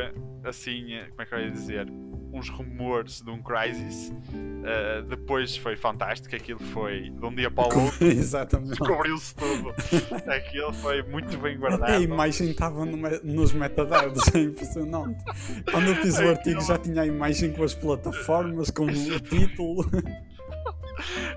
[0.45, 1.87] assim, como é que eu ia dizer?
[2.33, 4.11] Uns rumores de um Crisis.
[4.11, 8.05] Uh, depois foi fantástico, aquilo foi de um dia para o outro.
[8.07, 8.71] Exatamente.
[8.71, 9.75] Descobriu-se tudo.
[10.31, 11.93] aquilo foi muito bem guardado.
[11.93, 15.23] A imagem estava no me nos metadados, é impressionante.
[15.71, 19.85] Quando eu fiz o artigo já tinha a imagem com as plataformas, com o título.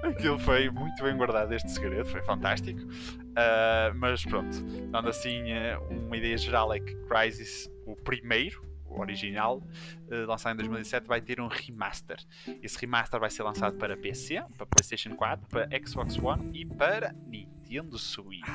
[0.03, 2.79] Aquilo foi muito bem guardado, este segredo, foi fantástico.
[2.81, 8.61] Uh, mas pronto, dando assim, uh, uma ideia geral é que Crisis, o primeiro,
[8.99, 12.17] original, uh, lançado em 2007, vai ter um remaster.
[12.61, 17.13] Esse remaster vai ser lançado para PC, para PlayStation 4, para Xbox One e para
[17.27, 18.47] Nintendo Switch.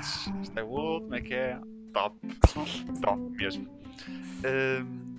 [0.42, 1.60] Isto é o último, é que é
[1.92, 2.16] top,
[3.00, 3.66] top mesmo.
[4.44, 5.10] Uh,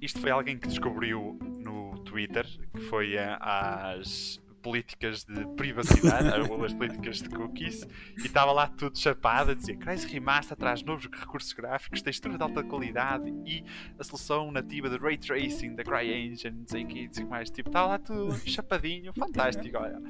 [0.00, 6.26] isto foi alguém que descobriu no Twitter, que foi às políticas de privacidade,
[6.66, 7.86] as políticas de cookies,
[8.18, 12.42] e estava lá tudo chapado a dizer Crysis Remaster traz novos recursos gráficos, textura de
[12.42, 13.64] alta qualidade e
[13.96, 17.48] a solução nativa de Ray Tracing da CryEngine, não sei o que, mais.
[17.48, 20.02] Tipo, estava lá tudo chapadinho, fantástico, olha.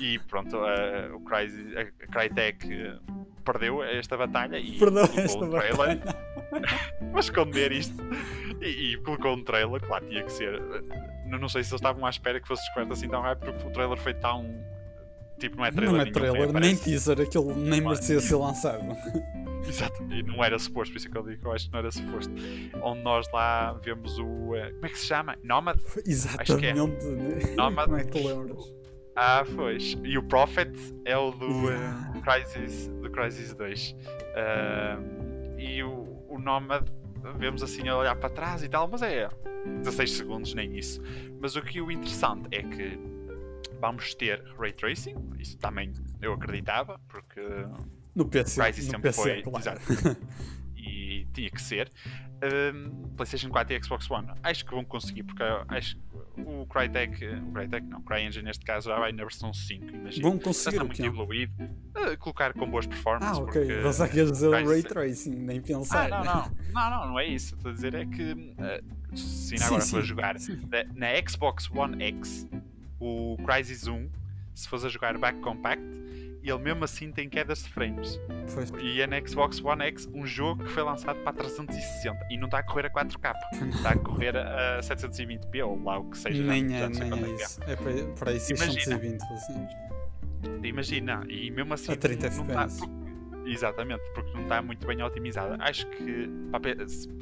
[0.00, 2.66] E pronto, uh, o Crysis, a Crytek
[3.44, 5.98] perdeu esta batalha e perdeu esta trailer
[7.10, 8.02] para esconder isto
[8.60, 10.60] e, e colocou um trailer, claro, tinha que ser
[11.38, 13.72] não sei se eles estavam à espera que fosse descoberto assim tão rápido, porque o
[13.72, 14.46] trailer foi tão.
[15.38, 15.92] Tipo, não é trailer.
[15.92, 18.84] Não é nenhum, trailer, nem teaser, aquilo nem merecia ser lançado.
[19.66, 21.72] Exato, e não era suposto, por isso é que eu digo que eu acho que
[21.72, 22.32] não era suposto.
[22.82, 24.24] Onde nós lá vemos o.
[24.24, 25.36] Uh, como é que se chama?
[25.42, 25.78] Nomad?
[26.06, 26.52] Exatamente.
[26.52, 27.54] Acho que é.
[27.54, 27.84] Nomad.
[27.84, 28.74] Como é que te lembras?
[29.16, 29.98] Ah, pois.
[30.02, 30.72] E o Prophet
[31.04, 33.92] é o do uh, Crisis, do Crisis 2.
[33.92, 36.88] Uh, e o, o Nomad
[37.38, 39.28] vemos assim a olhar para trás e tal, mas é
[39.82, 41.00] 16 segundos, nem isso.
[41.40, 42.98] Mas o que o interessante é que
[43.80, 47.40] vamos ter ray tracing, isso também eu acreditava, porque
[48.14, 49.42] no PC, Crysis no sempre PC, foi.
[49.42, 49.58] Claro.
[49.58, 50.16] Exato.
[50.82, 51.92] E tinha que ser.
[52.42, 56.02] Um, PlayStation 4 e Xbox One, acho que vão conseguir, porque acho que
[56.38, 60.28] o Crytek, o Crytek não, o CryEngine neste caso já vai na versão 5, imagina.
[60.28, 61.52] Vão conseguir está muito evoluído.
[61.62, 63.38] Uh, colocar com boas performances.
[63.38, 63.66] Ah, ok.
[63.66, 66.10] Porque, Você quer dizer o Ray Tracing, nem pensar.
[66.10, 67.54] Ah, não, não, não, não, não é isso.
[67.56, 72.48] Estou a dizer é que uh, se agora for jogar na, na Xbox One X,
[72.98, 74.08] o Crysis 1,
[74.54, 75.82] se fores a jogar back compact,
[76.42, 78.20] ele mesmo assim tem quedas de frames.
[78.54, 78.72] Pois.
[78.80, 82.46] E é na Xbox One X um jogo que foi lançado para 360 e não
[82.46, 83.34] está a correr a 4K,
[83.74, 86.42] está a correr a 720p ou lá o que seja.
[86.42, 87.60] Nem é, nem é, é isso.
[87.66, 89.66] É para, para aí 620 assim.
[90.62, 91.92] Imagina, e mesmo assim.
[91.92, 92.80] A 30 FPS.
[92.80, 92.86] Tá,
[93.46, 95.56] Exatamente, porque não está muito bem otimizada.
[95.60, 96.28] Acho que,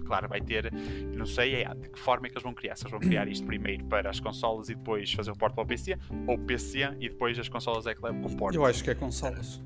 [0.04, 0.72] claro, vai ter,
[1.14, 2.76] não sei é, de que forma é que eles vão criar.
[2.76, 5.64] Se eles vão criar isto primeiro para as consolas e depois fazer o porto para
[5.64, 8.54] o PC, ou PC e depois as consolas é que levam com o porto.
[8.54, 9.62] Eu acho que é consolas.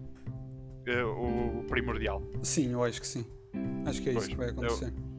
[0.89, 2.23] Uh, o primordial.
[2.43, 3.25] Sim, eu acho que sim.
[3.87, 4.87] Acho que é pois, isso que vai acontecer.
[4.87, 5.13] Eu,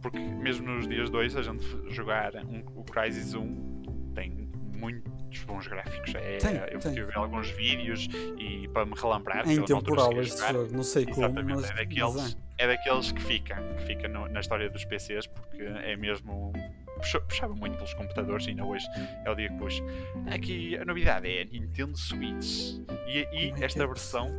[0.00, 3.82] porque mesmo nos dias 2, a gente jogar um, o Crysis 1
[4.14, 6.14] tem muito muitos bons gráficos.
[6.14, 6.92] É, tem, eu tem.
[6.92, 9.48] ver alguns vídeos e para me relembrar.
[9.48, 11.42] É intemporal este jogo, não sei como.
[11.42, 12.64] Mas, é, daqueles, é.
[12.64, 16.52] é daqueles que fica, que fica no, na história dos PCs porque é mesmo
[17.28, 18.86] puxava muito pelos computadores e ainda hoje
[19.24, 19.82] é o dia que puxo.
[20.32, 22.78] Aqui a novidade é a Nintendo Switch.
[23.06, 24.30] E, e esta versão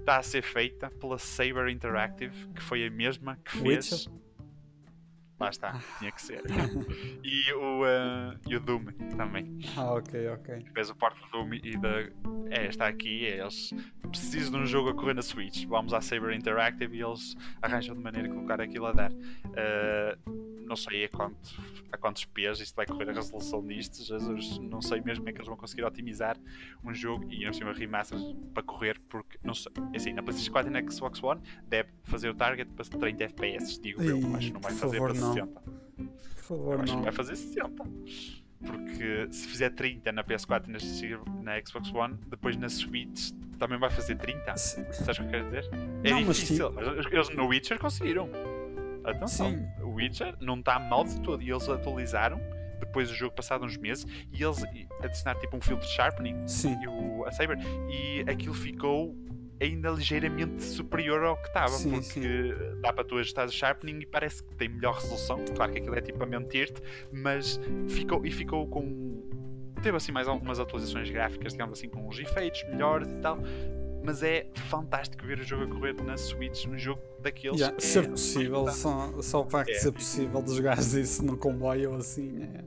[0.00, 3.92] está a ser feita pela Saber Interactive, que foi a mesma que fez.
[3.92, 4.12] Witcher?
[5.40, 6.42] Lá está, tinha que ser.
[7.24, 8.84] e, o, eh, e o Doom
[9.16, 9.58] também.
[9.74, 10.66] Ah, ok, ok.
[10.74, 12.02] Fez o porto do Doom e da.
[12.50, 13.26] É, está aqui.
[13.26, 13.72] É, eles
[14.02, 15.64] precisam de um jogo a correr na Switch.
[15.64, 19.12] Vamos à Saber Interactive e eles arranjam de maneira de colocar aquilo a dar.
[19.56, 20.18] Eh,
[20.70, 21.36] não sei a, quanto,
[21.92, 24.02] a quantos P's isto vai correr a resolução disto.
[24.02, 26.38] Jesus, não sei mesmo como é que eles vão conseguir otimizar
[26.84, 28.18] um jogo e ainda cima remaster
[28.54, 29.72] para correr, porque não sei.
[29.92, 33.24] É Assim, na PlayStation 4 e na Xbox One deve fazer o target para 30
[33.24, 35.32] FPS, digo eu, Ih, mas não vai fazer favor, para não.
[35.34, 35.60] 60.
[35.60, 36.08] Por Eu
[36.42, 37.02] favor, acho que não.
[37.02, 37.84] vai fazer 60.
[38.64, 43.88] Porque se fizer 30 na PS4 e na, Xbox One, depois na Switch também vai
[43.90, 44.54] fazer 30.
[44.58, 45.64] Se- Sabes o que eu quero dizer?
[46.04, 46.70] É Não, difícil.
[46.72, 48.28] Mas Eles no Witcher conseguiram.
[49.04, 49.68] Atenção, Sim.
[49.82, 51.42] o Witcher não está mal de todo.
[51.42, 52.40] E eles atualizaram
[52.80, 54.62] depois do jogo passado uns meses e eles
[55.02, 56.76] adicionaram tipo um filtro de sharpening Sim.
[56.82, 57.58] e o, a Saber
[57.88, 59.14] e aquilo ficou
[59.60, 64.06] ainda ligeiramente superior ao que estava Sim, porque dá para tu ajustar o sharpening e
[64.06, 66.82] parece que tem melhor resolução claro que aquilo é tipo a mentir-te
[67.12, 69.22] mas ficou e ficou com
[69.82, 73.38] teve assim mais algumas atualizações gráficas digamos assim com uns efeitos melhores e tal
[74.02, 77.80] mas é fantástico ver o jogo a correr na Switch um jogo daqueles Yeah, é
[77.80, 79.80] ser possível, só, só o facto de É.
[79.80, 82.64] ser possível de jogares isso no comboio assim é.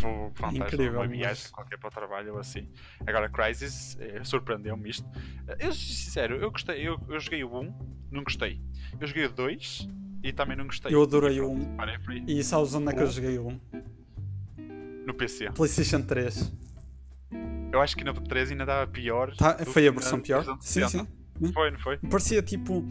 [0.00, 2.68] Fantástico, Incrível, uma viagem mas- qualquer para o trabalho ou assim.
[3.06, 5.06] Agora, Crysis, eh, surpreendeu-me isto.
[5.48, 7.74] Eh, Eu, sincero, eu gostei, eu, eu joguei o 1,
[8.10, 8.60] não gostei.
[9.00, 9.88] Eu joguei o 2
[10.22, 10.94] e também não gostei.
[10.94, 11.76] Eu adorei o pronto, 1.
[11.76, 12.24] parei por aí.
[12.28, 13.58] E sabes onde é que eu joguei um?
[15.06, 15.50] No PC.
[15.52, 16.52] PlayStation 3.
[17.72, 19.34] Eu acho que no 3 ainda dava pior.
[19.36, 20.42] Tá, foi a versão pior?
[20.44, 21.04] 360.
[21.04, 21.08] Sim,
[21.46, 21.52] sim.
[21.52, 21.96] Foi, não foi?
[21.98, 22.84] Parecia tipo.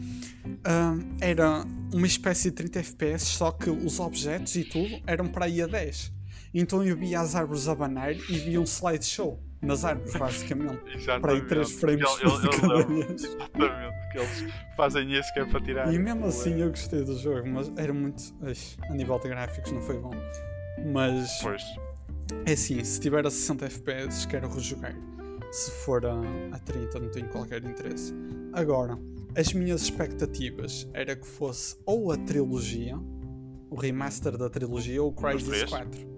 [0.64, 5.44] ah, era uma espécie de 30 FPS, só que os objetos e tudo eram para
[5.46, 6.12] aí a 10.
[6.54, 10.78] Então eu via as árvores a banar e via um slideshow nas árvores, basicamente.
[10.78, 11.46] Para aí Exatamente.
[11.46, 13.24] 3 frames Ele- ele- de ele cada vez.
[13.24, 15.92] Exatamente, que eles fazem isso que é para tirar.
[15.92, 18.22] E mesmo o, assim eu gostei do jogo, mas era muito.
[18.88, 20.12] a nível de gráficos não foi bom.
[20.92, 21.62] Mas Pois.
[22.46, 24.94] é assim, se tiver a 60 FPS quero rejogar.
[25.50, 26.20] Se for a,
[26.52, 28.14] a 30 não tenho qualquer interesse.
[28.52, 28.98] Agora,
[29.36, 32.98] as minhas expectativas era que fosse ou a trilogia,
[33.70, 35.70] o remaster da trilogia, ou o Crysis três?
[35.70, 36.17] 4.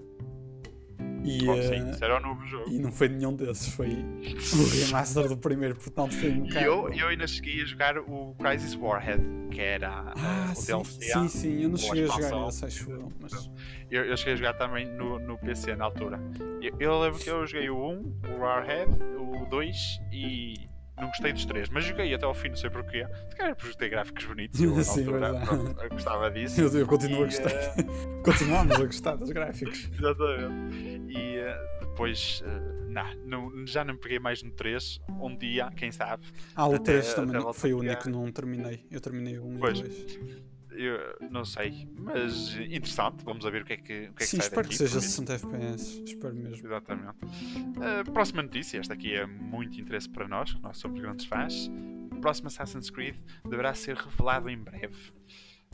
[1.25, 2.71] E, Bom, sim, isso era o novo jogo.
[2.71, 6.65] e não foi nenhum desses, foi o remaster do primeiro, portanto foi um E bocado.
[6.67, 11.13] eu, eu ainda cheguei a jogar o Crisis Warhead, que era Ah, o sim, DLC.
[11.13, 13.51] sim, sim, eu não cheguei a jogar essa, acho eu, mas.
[13.91, 16.19] Eu, eu cheguei a jogar também no, no PC na altura.
[16.63, 20.70] Eu, eu lembro que eu joguei o 1, o Warhead, o 2 e
[21.01, 23.07] não gostei dos três, mas joguei até ao fim, não sei porquê.
[23.31, 25.47] Se calhar porque tem gráficos bonitos e eu, Sim, altura verdade.
[25.47, 26.61] pronto, eu gostava disso.
[26.61, 27.51] Eu, eu continuo a E, gostar.
[27.51, 27.75] eh,
[28.25, 29.91] Continuamos a gostar dos gráficos.
[29.99, 30.77] Exatamente.
[31.13, 35.01] E eh, depois, eh, nah, não, já não peguei mais no 3.
[35.21, 36.25] Um dia, quem sabe.
[36.55, 38.87] Ah, o Até- 3 também até não- foi a o único que não terminei.
[38.91, 39.81] Eu terminei o 1 e o Pois.
[39.81, 40.41] 2.
[40.73, 43.25] Eu não sei, mas interessante.
[43.25, 44.79] Vamos ver o que é que, o que, é que Sim, sai espero daqui.
[44.79, 45.09] que seja por mim.
[45.09, 46.03] 60 FPS.
[46.05, 46.67] Espero mesmo.
[46.67, 47.09] Exatamente.
[47.25, 51.71] Uh, próxima notícia, esta aqui é muito interesse para nós, que nós somos grandes fãs.
[52.13, 53.17] O próximo Assassin's Creed
[53.49, 55.13] deverá ser revelado em breve.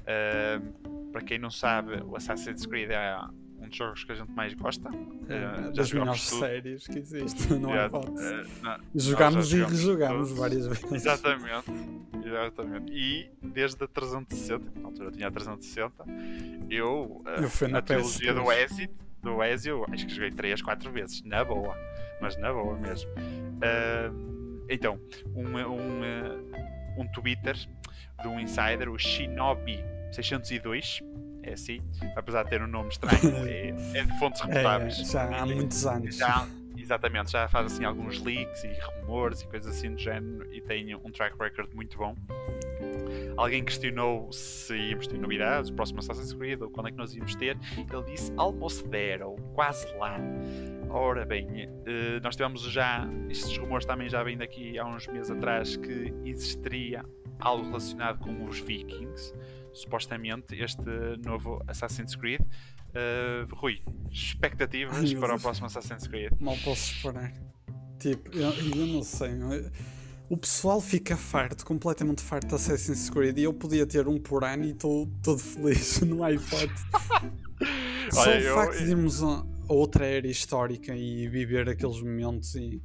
[0.02, 3.16] Uh, para quem não sabe, o Assassin's Creed é
[3.60, 4.88] um dos jogos que a gente mais gosta.
[4.90, 6.38] Uh, É, já das melhores tudo.
[6.40, 7.52] séries que existe.
[7.58, 8.34] Não há hipótese.
[8.34, 10.92] uh, não- Jogámos e rejogámos várias vezes.
[10.92, 11.70] Exatamente,
[12.24, 12.92] exatamente.
[12.92, 16.04] E desde a 360, na altura eu tinha a 360,
[16.70, 18.64] eu, uh, Eu fui na a trilogia do PS3.
[18.64, 18.88] Ezio,
[19.22, 21.76] do Ezio, acho que joguei 3, 4 vezes, na boa,
[22.20, 23.10] mas na boa mesmo.
[23.10, 25.00] Uh, então,
[25.34, 27.54] um, um, uh, um Twitter
[28.22, 29.78] de um insider, o Shinobi
[30.12, 31.00] 602,
[31.46, 31.80] é assim,
[32.16, 34.96] apesar de ter um nome estranho, é, é de fontes É, reputáveis.
[35.10, 36.16] já há muitos anos.
[36.16, 40.60] Já, exatamente, já faz assim alguns leaks e rumores e coisas assim do género e
[40.60, 42.14] tem um track record muito bom.
[43.36, 47.14] Alguém questionou se íamos ter novidades, o próximo Assassin's Creed, ou quando é que nós
[47.14, 47.56] íamos ter.
[47.76, 50.18] Ele disse almost there, ou quase lá.
[50.88, 51.46] Ora bem,
[51.84, 56.14] eh, nós tivemos já, estes rumores também já vêm daqui há uns meses atrás, que
[56.24, 57.04] existiria
[57.40, 59.34] algo relacionado com os Vikings,
[59.76, 60.82] supostamente, este
[61.24, 62.40] novo Assassin's Creed.
[62.94, 66.32] Eh, Rui, expectativas Ai, para o próximo Assassin's Creed?
[66.40, 67.32] Mal posso esperar.
[67.98, 69.30] Tipo, eu, eu não sei.
[69.32, 69.70] eu-
[70.28, 74.42] O pessoal fica farto, completamente farto de Assassin's Creed e eu podia ter um por
[74.44, 76.84] ano e estou todo feliz, não há hipótese.
[78.10, 82.54] Só Olha, o eu- facto de irmos a, outra era histórica e viver aqueles momentos
[82.54, 82.82] e.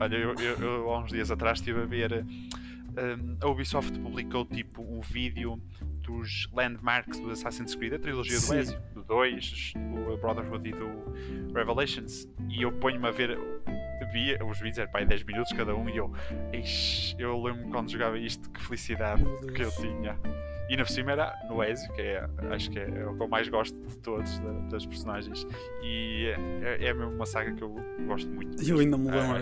[0.00, 2.24] Olha, eu, eu- eu há uns dias atrás estive a ver.
[2.24, 5.60] hum, a Ubisoft publicou tipo um vídeo
[6.02, 8.58] dos landmarks do Assassin's Creed, a trilogia do Sim.
[8.58, 9.74] Ezio, do 2,
[10.12, 13.38] o Brotherhood e do Revelations, e eu ponho-me a ver
[14.12, 16.12] via os vídeos, era para aí 10 minutos cada um, e eu,
[17.18, 20.18] eu lembro quando jogava isto, que felicidade que eu tinha.
[20.68, 23.22] E na por cima era no Ezio, que é, acho que é, é, o que
[23.22, 25.46] eu mais gosto de todos, da, das personagens.
[25.82, 27.74] E é, é mesmo uma saga que eu
[28.06, 28.62] gosto muito.
[28.62, 29.40] Eu ainda me lembro.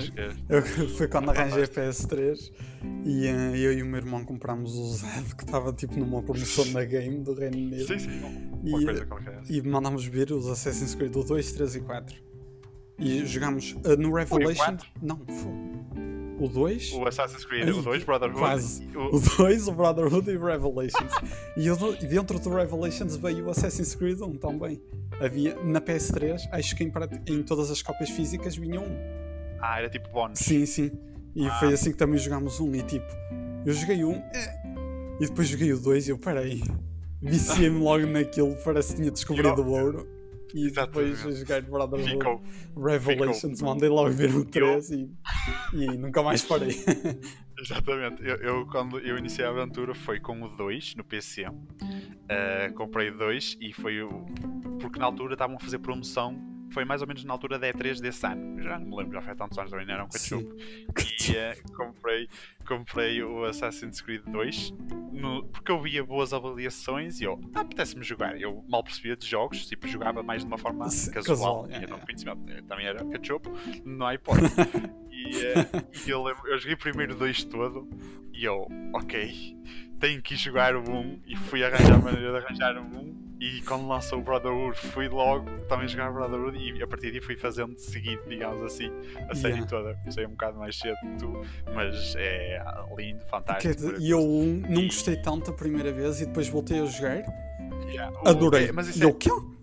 [0.49, 0.61] É,
[0.97, 2.53] foi quando arranjei a PS3
[3.05, 6.65] e uh, eu e o meu irmão comprámos o Zed, que estava tipo numa promoção
[6.67, 7.87] na game do Reino Unido.
[7.87, 8.21] Sim, sim,
[8.63, 9.41] uma e, coisa qualquer.
[9.49, 12.17] E mandámos ver os Assassin's Creed do 2, 3 e 4.
[12.99, 14.77] E jogámos uh, no Revelation.
[15.01, 16.10] Não, foi.
[16.41, 16.93] O 2.
[16.95, 18.39] O Assassin's Creed, Ai, o 2, Brotherhood.
[18.41, 18.89] Quase.
[18.97, 19.71] O 2, o...
[19.71, 21.13] o Brotherhood e o Revelations.
[21.55, 24.83] e dentro do Revelations veio o Assassin's Creed 1 também.
[25.21, 26.93] Havia na PS3, acho que em,
[27.27, 29.21] em todas as cópias físicas vinha um.
[29.61, 30.39] Ah, era tipo bónus.
[30.39, 30.91] Sim, sim.
[31.37, 31.59] E ah.
[31.61, 32.75] foi assim que também jogámos um.
[32.75, 33.07] E tipo,
[33.67, 34.63] eu joguei um, é...
[35.21, 36.63] e depois joguei o 2 e eu parei.
[37.21, 40.20] Viciei-me logo naquilo, parece que tinha descobrido o ouro.
[40.55, 41.17] E Exatamente.
[41.17, 42.43] depois a jogar Brotherhood Ficou.
[42.77, 43.75] Revelations, Ficou.
[43.75, 45.11] mandei logo ver o 3 e,
[45.75, 46.75] e nunca mais parei.
[47.61, 48.25] Exatamente.
[48.25, 51.47] Eu, eu, quando eu iniciei a aventura foi com o 2 no PC.
[51.47, 51.55] Uh,
[52.29, 54.27] eh, comprei 2 e foi o.
[54.81, 58.01] Porque na altura estavam a fazer promoção foi mais ou menos na altura da E3
[58.01, 58.63] desse ano.
[58.63, 60.55] Já não me lembro, já foi há tantos anos, também era um cachupo.
[60.57, 62.29] E uh, comprei,
[62.67, 64.75] comprei o Assassin's Creed 2
[65.13, 68.41] no, porque eu via boas avaliações e eu, ah, apetece-me jogar.
[68.41, 71.99] Eu mal percebia de jogos, tipo, jogava mais de uma forma casual, casual é, não
[71.99, 72.51] conhecimento.
[72.51, 73.51] Eu também era cachupo,
[73.85, 74.55] não há hipótese.
[75.11, 77.89] e, uh, e eu, lembro, eu joguei primeiro dois todo
[78.33, 79.57] e eu, ok,
[79.99, 83.30] tenho que ir jogar o 1 e fui arranjar a maneira de arranjar o 1
[83.41, 87.37] e quando lançou o Brotherhood, fui logo também jogar Brotherhood e a partir daí fui
[87.37, 88.93] fazendo de seguido, digamos assim,
[89.31, 89.67] a série yeah.
[89.67, 89.95] toda.
[89.95, 91.41] Comecei um bocado mais cedo que tu,
[91.75, 92.63] mas é
[92.99, 93.99] lindo, fantástico.
[93.99, 97.25] E eu um, não gostei tanto a primeira vez e depois voltei a jogar.
[97.89, 98.15] Yeah.
[98.27, 98.69] Adorei.
[98.69, 99.17] É, mas isso, é,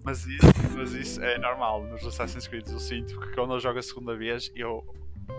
[0.04, 2.68] mas, isso, mas isso é normal nos Assassin's Creed.
[2.68, 4.84] Eu sinto que quando eu jogo a segunda vez, eu.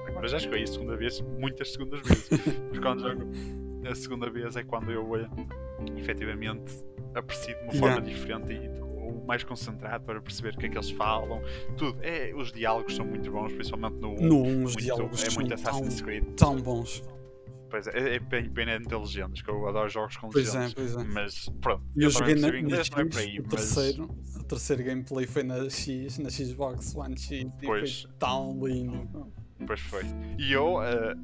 [0.07, 2.29] Agora já joguei a segunda vez muitas segundas vezes.
[2.71, 3.33] mas quando jogo
[3.85, 6.73] a segunda vez é quando eu uh, efetivamente
[7.15, 7.95] aprecio de uma yeah.
[7.95, 11.43] forma diferente e ou mais concentrado para perceber o que é que eles falam.
[11.77, 11.99] Tudo.
[12.03, 14.17] É, os diálogos são muito bons, principalmente no 1.
[14.21, 16.25] No 1 os diálogos é muito Assassin's tão, Creed.
[16.37, 17.03] Tão bons.
[17.71, 20.67] Pois é, é bem, bem de legendas, que eu adoro jogos com pois é.
[20.67, 21.05] É, pois é.
[21.05, 23.51] Mas pronto, eu, eu joguei na, inglês, não é para aí, o, mas...
[23.51, 24.05] terceiro,
[24.37, 28.03] o terceiro gameplay foi na X, na Xbox One X pois.
[28.03, 29.33] foi tão lindo.
[29.67, 30.05] Pois foi.
[30.39, 31.19] E eu, uh,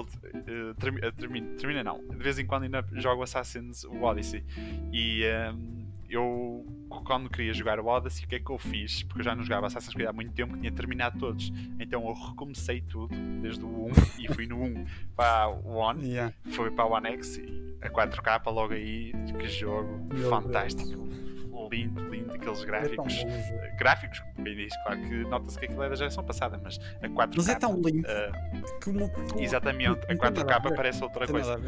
[0.00, 0.74] uh,
[1.16, 2.06] termina, termina não.
[2.08, 4.44] De vez em quando ainda jogo Assassin's Odyssey.
[4.92, 5.24] E
[5.54, 9.02] um, eu, quando queria jogar o Odyssey, o que é que eu fiz?
[9.02, 11.52] Porque eu já não jogava Assassin's Creed há muito tempo, que tinha terminado todos.
[11.78, 14.84] Então eu recomecei tudo, desde o 1 e fui no 1
[15.16, 16.34] para o One, yeah.
[16.50, 17.40] foi para o One X,
[17.80, 19.12] a 4K logo aí.
[19.38, 20.88] Que jogo Meu fantástico.
[20.88, 21.31] Deus
[21.70, 23.14] lindo, lindo, aqueles gráficos.
[23.14, 27.08] É gráficos, bem diz, claro que nota-se que aquilo é da geração passada, mas a
[27.08, 27.32] 4K.
[27.36, 28.06] Mas é tão lindo.
[28.06, 31.60] Uh, como, exatamente, a 4K parece outra coisa.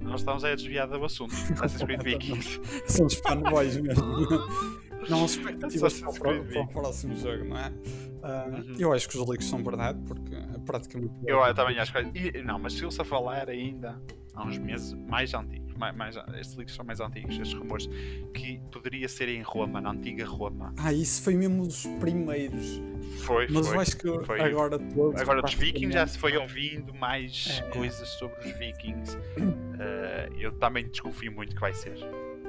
[0.00, 1.32] Nós estamos a desviar do assunto.
[1.32, 2.60] Assassin's Creed Vikings.
[2.86, 4.04] São os fanboys mesmo.
[5.08, 7.68] Não, as expectativas para, para, para o próximo jogo, não é?
[7.68, 8.74] Uh, uhum.
[8.78, 11.12] Eu acho que os leaks são verdade, porque é praticamente.
[11.26, 12.42] Eu, eu também acho que.
[12.42, 14.00] Não, mas se eu se a falar ainda
[14.34, 17.88] há uns meses mais antigos, mais, mais, estes leaks são mais antigos, estes rumores,
[18.34, 20.74] que poderia ser em Roma, na antiga Roma.
[20.76, 22.80] Ah, isso foi mesmo dos primeiros.
[23.24, 24.40] Foi, Mas foi, eu acho que foi.
[24.40, 25.20] agora todos.
[25.20, 29.16] Agora dos Vikings já se foi ouvindo mais é, coisas sobre os Vikings.
[29.16, 31.96] Uh, eu também desconfio muito que vai ser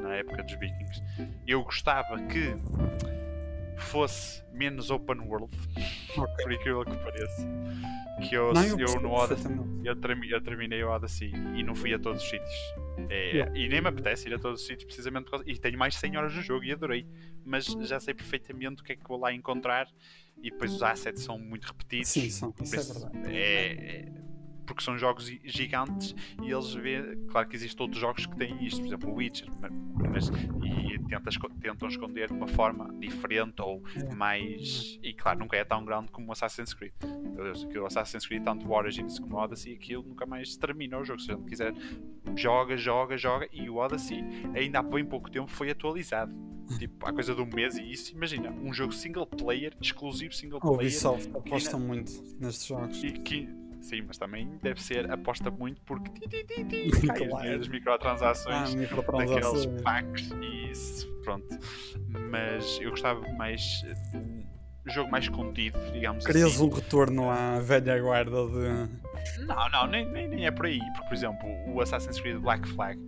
[0.02, 1.02] na época dos Vikings.
[1.48, 2.56] Eu gostava que
[3.78, 5.56] fosse menos open world,
[6.18, 6.44] okay.
[6.44, 7.48] por aquilo que pareça.
[8.28, 9.52] Que eu, não, eu, eu no Odyssey,
[9.84, 9.96] eu,
[10.30, 12.74] eu, terminei o Odyssey e não fui a todos os sítios.
[13.10, 13.52] É.
[13.56, 15.46] E nem me apetece ir a todos os sítios precisamente por causa.
[15.48, 17.06] E tenho mais 100 horas no jogo e adorei.
[17.46, 19.88] Mas já sei perfeitamente o que é que vou lá encontrar.
[20.42, 22.10] E depois os assets são muito repetidos.
[22.10, 22.54] Sim, são.
[22.62, 23.28] Isso é verdade.
[23.28, 24.12] É, é,
[24.70, 28.80] porque são jogos gigantes e eles vê, claro que existem outros jogos que têm isto,
[28.80, 29.50] por exemplo o Witcher,
[30.12, 30.30] mas,
[30.64, 33.82] e tentas, tentam esconder de uma forma diferente ou
[34.16, 35.00] mais.
[35.02, 36.94] E claro, nunca é tão grande como o Assassin's Creed.
[37.04, 41.00] Meu Deus, o Assassin's Creed, tanto o Origins como o Odyssey, aquilo nunca mais termina
[41.00, 41.20] o jogo.
[41.20, 41.74] Se a gente quiser,
[42.36, 43.50] joga, joga, joga.
[43.52, 44.24] E o Odyssey,
[44.54, 46.32] ainda há bem pouco tempo, foi atualizado.
[46.78, 50.60] Tipo, há coisa de um mês e isso, imagina, um jogo single player, exclusivo single
[50.60, 50.76] player.
[50.76, 51.88] A Ubisoft aposta ainda...
[51.88, 53.04] muito nestes jogos.
[53.04, 57.60] E que Sim, mas também deve ser aposta muito porque ti, ti, ti, ti, claro.
[57.60, 61.48] as microtransações, ah, microtransações daqueles packs e isso, pronto.
[62.30, 66.64] Mas eu gostava mais um jogo mais contido, digamos Querias assim.
[66.64, 69.46] um retorno à velha guarda de.
[69.46, 70.80] Não, não, nem, nem, nem é por aí.
[70.94, 73.00] Porque, por exemplo, o Assassin's Creed Black Flag,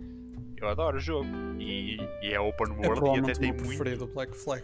[0.56, 3.66] eu adoro o jogo e, e é open é world é e até tem muito.
[3.66, 4.62] preferido Black Flag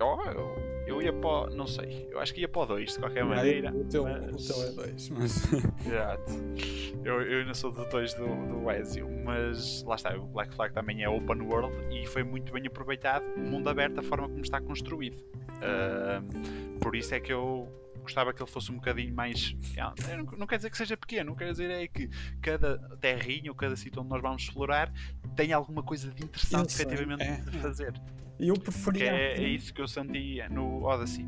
[0.00, 2.92] Oh, eu, eu ia para o, não sei, eu acho que ia para o 2
[2.92, 3.72] de qualquer maneira.
[3.74, 4.50] o, teu, mas...
[4.50, 5.52] o teu é 2, mas.
[5.86, 6.32] Exato.
[7.04, 10.74] Eu, eu ainda sou do 2 do, do Ezio, mas lá está, o Black Flag
[10.74, 14.42] também é open world e foi muito bem aproveitado o mundo aberto, a forma como
[14.42, 15.16] está construído.
[15.58, 17.68] Uh, por isso é que eu
[18.08, 19.54] gostava que ele fosse um bocadinho mais.
[19.76, 22.08] Não, não quer dizer que seja pequeno, não quer dizer é que
[22.40, 24.92] cada terrinho, cada sítio onde nós vamos explorar
[25.36, 27.92] tem alguma coisa de interessante efetivamente é, de fazer.
[28.38, 29.10] Eu preferia.
[29.10, 31.26] É, é, isso que eu senti no Odyssey.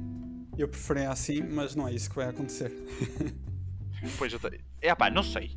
[0.57, 2.73] Eu preferia assim, mas não é isso que vai acontecer.
[4.19, 4.61] pois eu te...
[4.81, 5.57] É pá, não sei.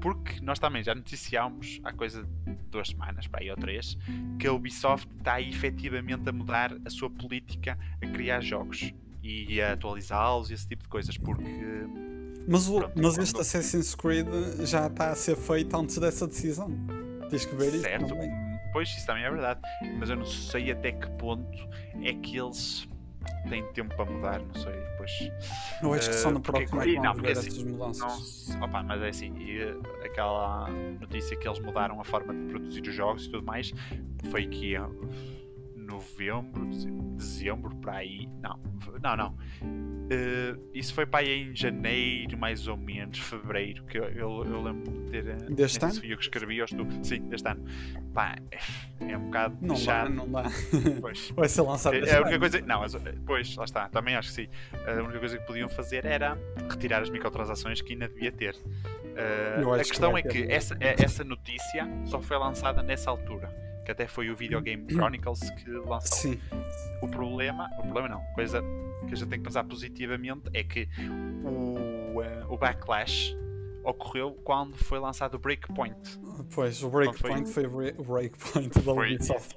[0.00, 3.96] Porque nós também já noticiámos há coisa de duas semanas, para aí ou três,
[4.38, 8.92] que a Ubisoft está efetivamente a mudar a sua política a criar jogos
[9.22, 11.42] e a atualizá-los e esse tipo de coisas, porque.
[12.48, 13.22] Mas, o, pronto, mas quando...
[13.24, 14.26] este Assassin's Creed
[14.64, 16.70] já está a ser feito antes dessa decisão.
[17.28, 18.04] Tens que ver certo.
[18.04, 18.45] isso também.
[18.76, 19.58] Pois, isso também é verdade.
[19.98, 21.66] Mas eu não sei até que ponto
[22.02, 22.86] é que eles
[23.48, 24.74] têm tempo para mudar, não sei.
[24.98, 25.10] Pois,
[25.82, 28.48] eu acho que só no próximo é que não, ver assim, estas mudanças.
[28.50, 29.32] Não, opa, mas é assim,
[30.04, 30.68] aquela
[31.00, 33.72] notícia que eles mudaram a forma de produzir os jogos e tudo mais
[34.30, 34.74] foi que
[35.86, 36.66] novembro,
[37.16, 38.28] dezembro, para aí.
[38.42, 38.58] Não,
[39.02, 39.36] não, não.
[40.06, 44.62] Uh, isso foi para aí em janeiro, mais ou menos, fevereiro, que eu, eu, eu
[44.62, 45.26] lembro de ter.
[45.26, 45.94] Eh, deste ano?
[46.04, 46.86] eu que escrevi aos tu.
[47.02, 47.64] Sim, deste ano.
[48.14, 48.36] Pá,
[49.00, 49.56] é um bocado.
[49.60, 50.08] Não chato.
[50.08, 50.44] dá, não dá.
[51.00, 51.30] Pois.
[51.34, 51.94] Vai ser lançado.
[51.94, 52.60] É, é a única coisa.
[52.60, 52.82] Não,
[53.24, 54.48] pois, lá está, também acho que sim.
[54.86, 56.38] A única coisa que podiam fazer era
[56.70, 58.54] retirar as microtransações que ainda devia ter.
[58.54, 63.92] Uh, a questão que é que essa, essa notícia só foi lançada nessa altura que
[63.92, 66.18] até foi o Video Game Chronicles que lançou.
[66.18, 66.40] Sim.
[67.00, 68.60] O problema, o problema não, coisa
[69.06, 70.88] que a gente tem que pensar positivamente é que
[71.44, 73.36] o, uh, o backlash
[73.84, 75.96] ocorreu quando foi lançado o Breakpoint.
[76.52, 77.68] Pois, o Breakpoint foi...
[77.68, 79.54] foi o Breakpoint da Ubisoft.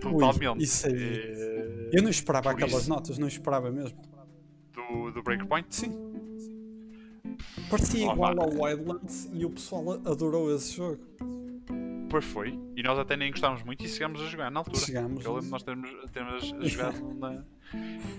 [0.00, 0.64] Totalmente.
[0.64, 0.94] Isso aí.
[0.96, 1.90] É...
[1.92, 2.88] Eu não esperava aquelas isso...
[2.88, 4.00] notas, não esperava mesmo.
[4.72, 5.66] Do, do Breakpoint?
[5.68, 5.92] Sim.
[7.68, 10.98] Parecia oh, igual ao Wildlands e o pessoal adorou esse jogo.
[12.10, 12.58] Pois foi.
[12.76, 14.84] E nós até nem gostávamos muito e chegámos a jogar na altura.
[14.84, 15.24] Chegámos.
[15.24, 17.44] Eu lembro nós termos, termos jogado na.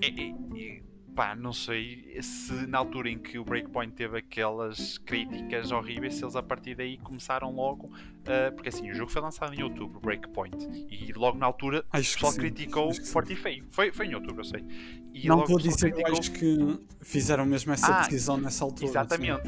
[0.01, 0.83] E, e, e,
[1.13, 6.23] pá, não sei se na altura em que o Breakpoint teve aquelas críticas horríveis, se
[6.23, 7.91] eles a partir daí começaram logo.
[8.21, 10.55] Uh, porque assim, o jogo foi lançado em outubro, Breakpoint.
[10.89, 13.65] E logo na altura acho o pessoal criticou forte e feio.
[13.71, 14.63] Foi, foi em outubro, eu sei.
[15.11, 16.19] E não vou dizer, criticou...
[16.19, 18.85] acho que fizeram mesmo essa ah, decisão nessa altura.
[18.85, 19.41] Exatamente.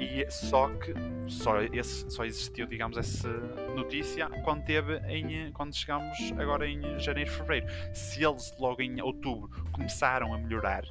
[0.00, 0.92] E só que
[1.28, 3.28] só, esse, só existiu, digamos, essa
[3.76, 7.66] notícia quando teve em, quando chegámos agora em janeiro, fevereiro.
[7.94, 10.82] Se eles logo em outubro começaram a melhorar,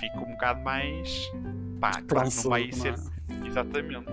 [0.00, 1.30] fica um bocado mais
[1.80, 2.72] pá, claro que não vai é?
[2.72, 2.94] ser.
[3.46, 4.10] Exatamente.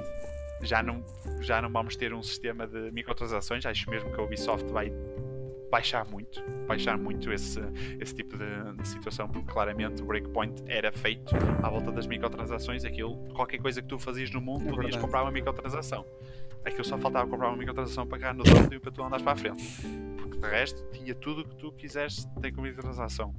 [0.61, 1.03] Já não,
[1.41, 4.91] já não vamos ter um sistema de microtransações, acho mesmo que a Ubisoft vai
[5.69, 7.59] baixar muito, baixar muito esse,
[7.99, 12.83] esse tipo de, de, situação, porque claramente o Breakpoint era feito à volta das microtransações,
[12.83, 16.05] aquilo, qualquer coisa que tu fazias no mundo, é podias comprar uma microtransação.
[16.65, 19.35] Aquilo só faltava comprar uma microtransação para ganhar no e para tu andares para a
[19.35, 19.63] frente.
[20.17, 23.33] Porque de resto tinha tudo o que tu quiseste ter com microtransação.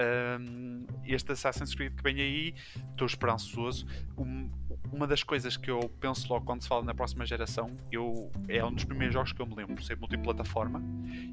[0.00, 2.54] Um, este Assassin's Creed que vem aí,
[2.90, 3.86] estou esperançoso.
[4.16, 4.50] Um,
[4.92, 8.64] uma das coisas que eu penso logo quando se fala na próxima geração, eu, é
[8.64, 10.82] um dos primeiros jogos que eu me lembro por ser multiplataforma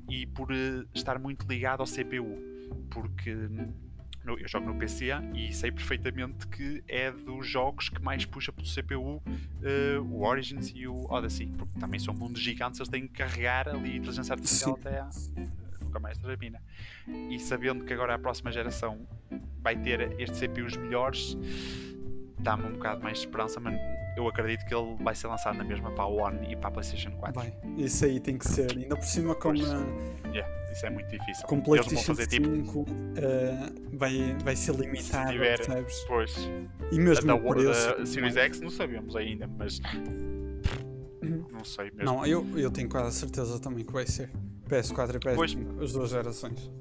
[0.09, 2.37] e por uh, estar muito ligado ao CPU,
[2.89, 3.33] porque
[4.23, 8.51] no, eu jogo no PC e sei perfeitamente que é dos jogos que mais puxa
[8.51, 9.23] pelo CPU uh,
[9.63, 13.69] eh, o Origins e o Odyssey, porque também são mundos gigantes, eles têm que carregar
[13.69, 14.81] ali a inteligência artificial Sim.
[14.81, 14.99] até
[15.97, 16.61] a, nunca mais termina.
[17.29, 19.07] E sabendo que agora a próxima geração
[19.61, 21.37] vai ter estes CPUs melhores
[22.39, 23.77] dá-me um bocado mais de esperança, mas
[24.15, 26.71] eu acredito que ele vai ser lançado na mesma para a One e para a
[26.71, 27.33] PlayStation 4.
[27.33, 28.71] Vai, isso aí tem que ser.
[28.71, 29.49] Ainda por cima, com.
[29.49, 29.61] Pois,
[30.33, 31.45] yeah, isso é muito difícil.
[31.47, 36.05] Com PlayStation fazer, 5 tipo, uh, vai, vai ser limitado, tiver, percebes?
[36.07, 36.35] Pois.
[36.91, 37.97] E mesmo o preço.
[37.97, 39.81] Da Series X não sabemos ainda, mas.
[41.51, 42.03] Não sei mesmo.
[42.03, 44.29] Não, eu, eu tenho quase a certeza também que vai ser.
[44.69, 45.55] PS4 e PS5, pois.
[45.81, 46.71] as duas gerações.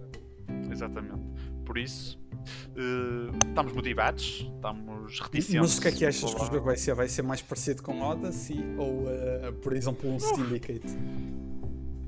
[0.71, 1.23] Exatamente.
[1.64, 2.19] Por isso,
[2.77, 5.61] Uh, estamos motivados, estamos reticentes.
[5.61, 6.95] Mas o que é que achas que o jogo vai ser?
[6.95, 10.97] Vai ser mais parecido com Odyssey ou, uh, por exemplo, um Syndicate?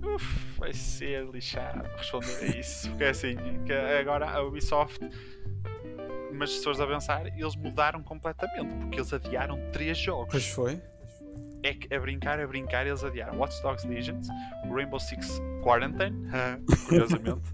[0.05, 2.89] Uf, vai ser lixado responder a isso.
[2.91, 3.37] Porque é assim,
[3.67, 5.01] que agora a Ubisoft,
[6.33, 10.29] mas se fores a pensar, eles mudaram completamente porque eles adiaram três jogos.
[10.31, 10.81] Pois foi.
[11.63, 14.29] É que a brincar, a brincar, eles adiaram Watch Dogs Legions,
[14.71, 16.17] Rainbow Six Quarantine,
[16.87, 17.53] curiosamente.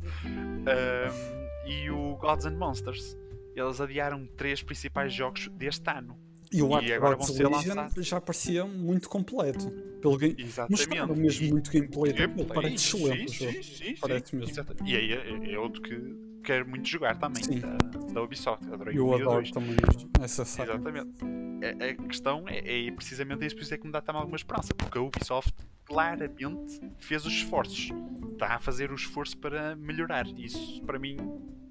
[1.66, 3.16] e o Gods and Monsters.
[3.56, 6.18] Eles adiaram três principais jogos deste ano.
[6.52, 8.06] E o Watch Dogs Legion lançados.
[8.06, 9.70] já parecia muito completo.
[10.00, 10.36] Pelo game...
[10.38, 10.70] Exatamente.
[10.70, 12.12] Mostraram mesmo muito gameplay.
[12.12, 13.94] Gameplay, Parece excelente o sim, sim, sim.
[14.00, 14.64] Parece mesmo.
[14.84, 15.98] E aí é, é outro que
[16.44, 17.76] quero muito jogar também, da,
[18.12, 18.64] da Ubisoft.
[18.70, 19.76] Adorei Eu o um o adoro também
[20.20, 20.74] essa saga.
[20.74, 21.43] Exatamente.
[21.64, 24.36] A, a questão é, é precisamente isso, por isso é que me dá também alguma
[24.36, 25.54] esperança, porque a Ubisoft
[25.84, 27.90] claramente fez os esforços.
[28.32, 30.26] Está a fazer o esforço para melhorar.
[30.26, 31.16] Isso para mim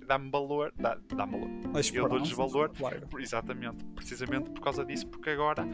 [0.04, 0.74] dá-me valor.
[0.78, 1.50] Dá, dá valor.
[1.94, 3.08] Eu dou-lhes valor claro.
[3.18, 5.66] Exatamente, precisamente por causa disso, porque agora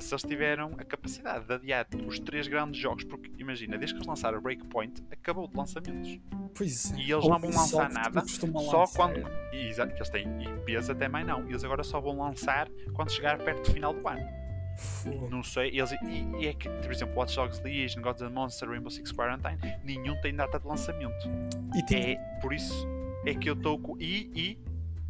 [0.00, 3.98] se eles tiveram a capacidade de adiar os três grandes jogos, porque imagina, desde que
[3.98, 6.20] eles lançaram Breakpoint, acabou de lançamentos.
[6.54, 6.96] Pois é.
[6.96, 8.96] E eles A não vão lançar nada, Só lançar.
[8.96, 9.26] quando.
[9.52, 11.40] e Exato, que eles têm IPs até mais não.
[11.48, 14.44] Eles agora só vão lançar quando chegar perto do final do ano.
[14.76, 15.30] Fogo.
[15.30, 18.70] Não sei, eles, e, e é que, por exemplo, Watch Dogs Legion, Gods and Monsters,
[18.70, 21.28] Rainbow Six Quarantine, nenhum tem data de lançamento.
[21.76, 22.84] E tem É por isso
[23.26, 23.96] é que eu estou com.
[24.00, 24.58] E, e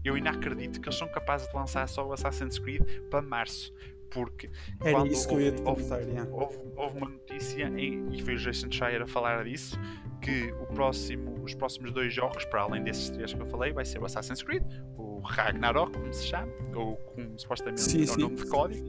[0.04, 3.72] eu ainda acredito que eles são capazes de lançar só o Assassin's Creed para março.
[4.10, 4.48] Porque
[4.80, 6.30] Era quando isso que eu ia te houve- yeah.
[6.30, 9.76] houve, houve uma notícia, em, e foi o Jason Schreier a falar disso,
[10.22, 13.84] que o próximo, os próximos dois jogos, para além desses três que eu falei, vai
[13.84, 14.62] ser o Assassin's Creed,
[14.96, 18.86] o Ragnarok, como se chama, ou como supostamente Sim, é o nome de código,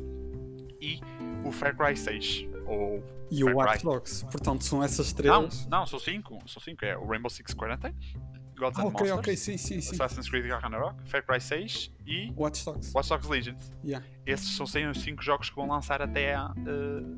[0.80, 0.99] e
[1.43, 3.84] o Far Cry 6, ou E o Far Watch Cry.
[3.89, 4.26] Dogs.
[4.30, 5.34] Portanto, são essas três.
[5.34, 7.95] Não, não, são cinco, são cinco, é o Rainbow Six Quarantine,
[8.58, 9.93] Gods Ah, and ok, Monsters, ok, sim, sim, sim.
[9.95, 12.93] Assassin's Creed Ragnarok, Far Cry 6 e Watch Dogs.
[12.93, 13.72] Watch Dogs Legends.
[13.84, 14.01] Yeah.
[14.26, 16.53] Esses são sem os 5 jogos que vão lançar até a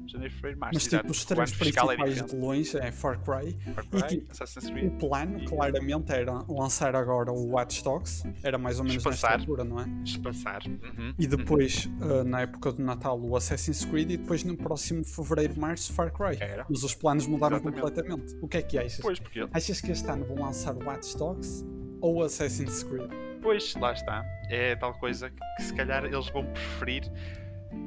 [0.08, 0.74] janeiro, fevereiro, março.
[0.76, 2.36] Mas exato, tipo, os o três é principais de diferente.
[2.36, 3.58] longe é Far Cry.
[3.74, 5.00] Far E, Cry, tipo, Assassin's O Creed.
[5.00, 8.24] plano, E- claramente, era lançar agora o Watch Dogs.
[8.44, 9.40] Era mais ou menos nesta Espaçar.
[9.40, 9.88] altura, não é?
[10.04, 10.62] Espaçar.
[10.68, 14.12] Uhum, E depois, ah, na época do Natal, o Assassin's Creed.
[14.12, 16.36] E depois, no próximo fevereiro, março, Far Cry.
[16.36, 16.42] uhum.
[16.42, 16.66] Era.
[16.70, 17.82] Mas os planos mudaram Exatamente.
[17.82, 18.36] completamente.
[18.42, 19.00] O que é que achas?
[19.00, 21.66] Pois, porque Achas que este ano vão lançar o Watch Dogs
[22.02, 23.10] ou o Assassin's Creed?
[23.42, 24.26] Pois, lá está.
[24.50, 27.04] É tal coisa que, se calhar eles vão preferir.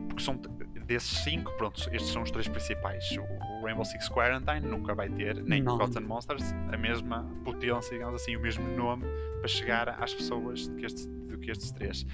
[0.09, 0.37] Porque são
[0.91, 3.17] desses cinco, pronto, estes são os três principais.
[3.17, 8.21] O Rainbow Six Quarantine nunca vai ter, nem o and Monsters, a mesma potência, digamos
[8.21, 9.05] assim, o mesmo nome
[9.39, 12.05] para chegar às pessoas do que estes, do que estes três.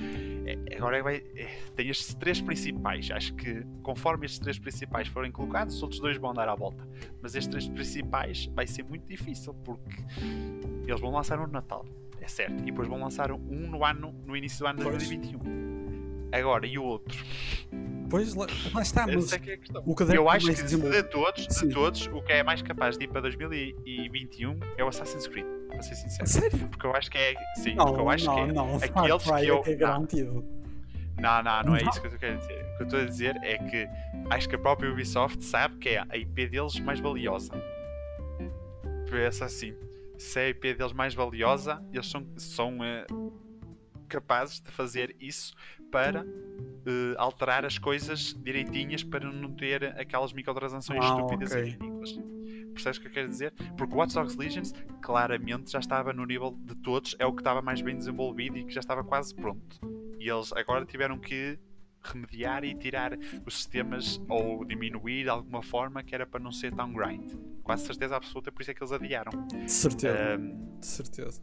[0.44, 3.10] É, agora vai, é, tem estes três principais.
[3.10, 6.86] Acho que conforme estes três principais forem colocados, os outros dois vão dar a volta.
[7.22, 10.04] Mas estes três principais vai ser muito difícil porque
[10.86, 11.86] eles vão lançar no Natal,
[12.26, 13.38] é certo, e depois vão lançar um
[13.70, 14.96] no ano, no início do ano de Pois.
[14.96, 16.28] 2021.
[16.32, 17.16] Agora, e o outro?
[18.10, 21.46] Pois, lá, lá está, mas é que é o que Eu acho que de todos,
[21.50, 21.68] Sim.
[21.68, 25.46] de todos, o que é mais capaz de ir para 2021 é o Assassin's Creed,
[25.68, 26.28] para ser sincero.
[26.28, 26.68] Sério?
[26.68, 27.34] Porque eu acho que é.
[27.56, 28.52] Sim, Não, porque eu acho não, que é.
[28.52, 28.80] não.
[28.80, 29.78] Far aqueles Cry que eu- é que é não.
[29.78, 30.44] garantido.
[31.18, 31.90] Não, não, não é Não.
[31.90, 32.52] isso que eu quero dizer.
[32.62, 33.88] O que eu estou a dizer é que
[34.30, 37.50] acho que a própria Ubisoft sabe que é a IP deles mais valiosa.
[39.10, 39.74] Pensa assim,
[40.18, 43.06] se é a IP deles mais valiosa, eles são, são eh,
[44.08, 45.54] capazes de fazer isso
[45.90, 51.62] para eh, alterar as coisas direitinhas para não ter aquelas microtransações Ah, estúpidas ok.
[51.62, 52.18] e ridículas.
[52.72, 53.52] Percebes o que eu quero dizer?
[53.76, 57.40] Porque o Watch Dogs Legions claramente já estava no nível de todos, é o que
[57.40, 59.80] estava mais bem desenvolvido e que já estava quase pronto.
[60.20, 61.58] E eles agora tiveram que
[62.06, 66.72] remediar e tirar os sistemas ou diminuir de alguma forma que era para não ser
[66.74, 67.32] tão grind.
[67.62, 69.32] Quase certeza absoluta, por isso é que eles adiaram.
[69.46, 70.34] De certeza.
[70.34, 71.42] Ahm, De certeza.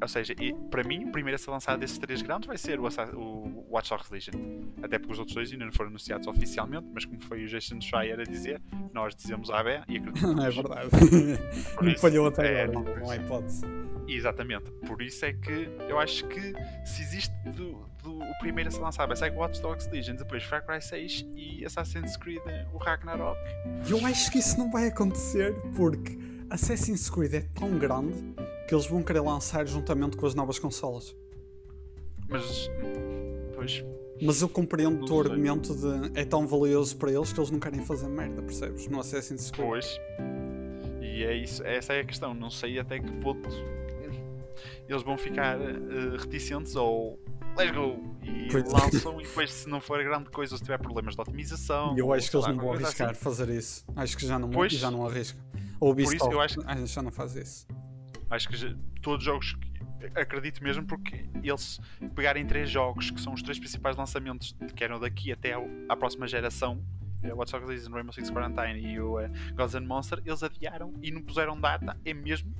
[0.00, 2.78] Ou seja, e, para mim, o primeiro a ser lançado desses três grandes vai ser
[2.78, 2.84] o,
[3.16, 4.34] o Watch Dogs Legion.
[4.82, 7.80] Até porque os outros dois ainda não foram anunciados oficialmente, mas como foi o Jason
[7.80, 8.60] Schreier a dizer,
[8.92, 10.44] nós dizemos a AB e acreditamos.
[10.44, 10.88] é verdade.
[11.82, 13.62] Não falhou até é, agora, não, não há hipótese.
[14.08, 14.70] Exatamente.
[14.86, 16.40] Por isso é que eu acho que
[16.84, 20.14] se existe do, do- o primeiro a ser lançado vai ser o Watch Dogs Legion,
[20.16, 22.40] depois Far Cry 6 e Assassin's Creed,
[22.72, 23.38] o Ragnarok.
[23.88, 26.16] Eu acho que isso não vai acontecer porque
[26.50, 28.14] Assassin's Creed é tão grande
[28.66, 31.14] que eles vão querer lançar juntamente com as novas consolas.
[32.28, 32.68] Mas,
[33.54, 33.84] pois,
[34.20, 37.60] Mas eu compreendo o teu argumento de é tão valioso para eles que eles não
[37.60, 38.88] querem fazer merda, percebes?
[38.88, 39.68] No Assassin's Creed.
[39.68, 40.00] pois.
[41.00, 42.34] E é isso, essa é a questão.
[42.34, 43.48] Não sei até que ponto
[44.88, 47.18] eles vão ficar eh, reticentes ou
[47.56, 48.72] let's go e Pois.
[48.72, 52.12] lançam e depois se não for grande coisa ou se tiver problemas de otimização eu
[52.12, 53.20] acho que eles não vão arriscar assim.
[53.20, 53.84] fazer isso.
[53.96, 54.72] Acho que já não, Pois.
[54.72, 55.38] já não arrisca.
[55.80, 57.66] Ou o isso Ubisoft eu acho ah, já não faz isso.
[58.30, 59.56] Acho que todos os jogos
[60.14, 61.80] acredito mesmo porque eles
[62.14, 65.96] pegarem três jogos que são os três principais lançamentos que eram daqui até ao- à
[65.96, 66.82] próxima geração,
[67.22, 70.92] eh, Watch Dogs Legion, Rainbow Six Quarantine e o eh, Gods and Monster, eles adiaram
[71.02, 72.54] e não puseram data, é mesmo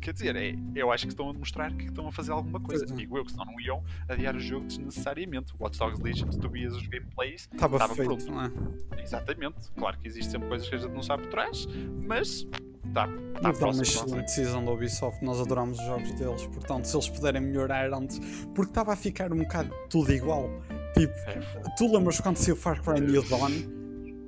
[0.00, 2.84] quer dizer, é, eu acho que estão a demonstrar que estão a fazer alguma coisa,
[2.84, 2.94] é.
[2.94, 5.52] digo eu, que senão não iam adiar o jogo desnecessariamente.
[5.58, 8.30] O Watch Dogs Legion, se tu vias os gameplays, Estava Estava feito, pronto.
[8.30, 9.02] não é?
[9.02, 11.66] exatamente, claro que existem sempre coisas que a gente não sabe por trás,
[12.06, 12.46] mas
[12.92, 13.08] tá
[13.42, 17.08] Mas é uma excelente decisão da Ubisoft, nós adoramos os jogos deles, portanto, se eles
[17.08, 18.20] puderem melhorar antes,
[18.54, 20.48] porque estava a ficar um bocado tudo igual.
[20.94, 21.14] Tipo,
[21.76, 23.76] tu lembras quando saiu Far Cry New Dawn?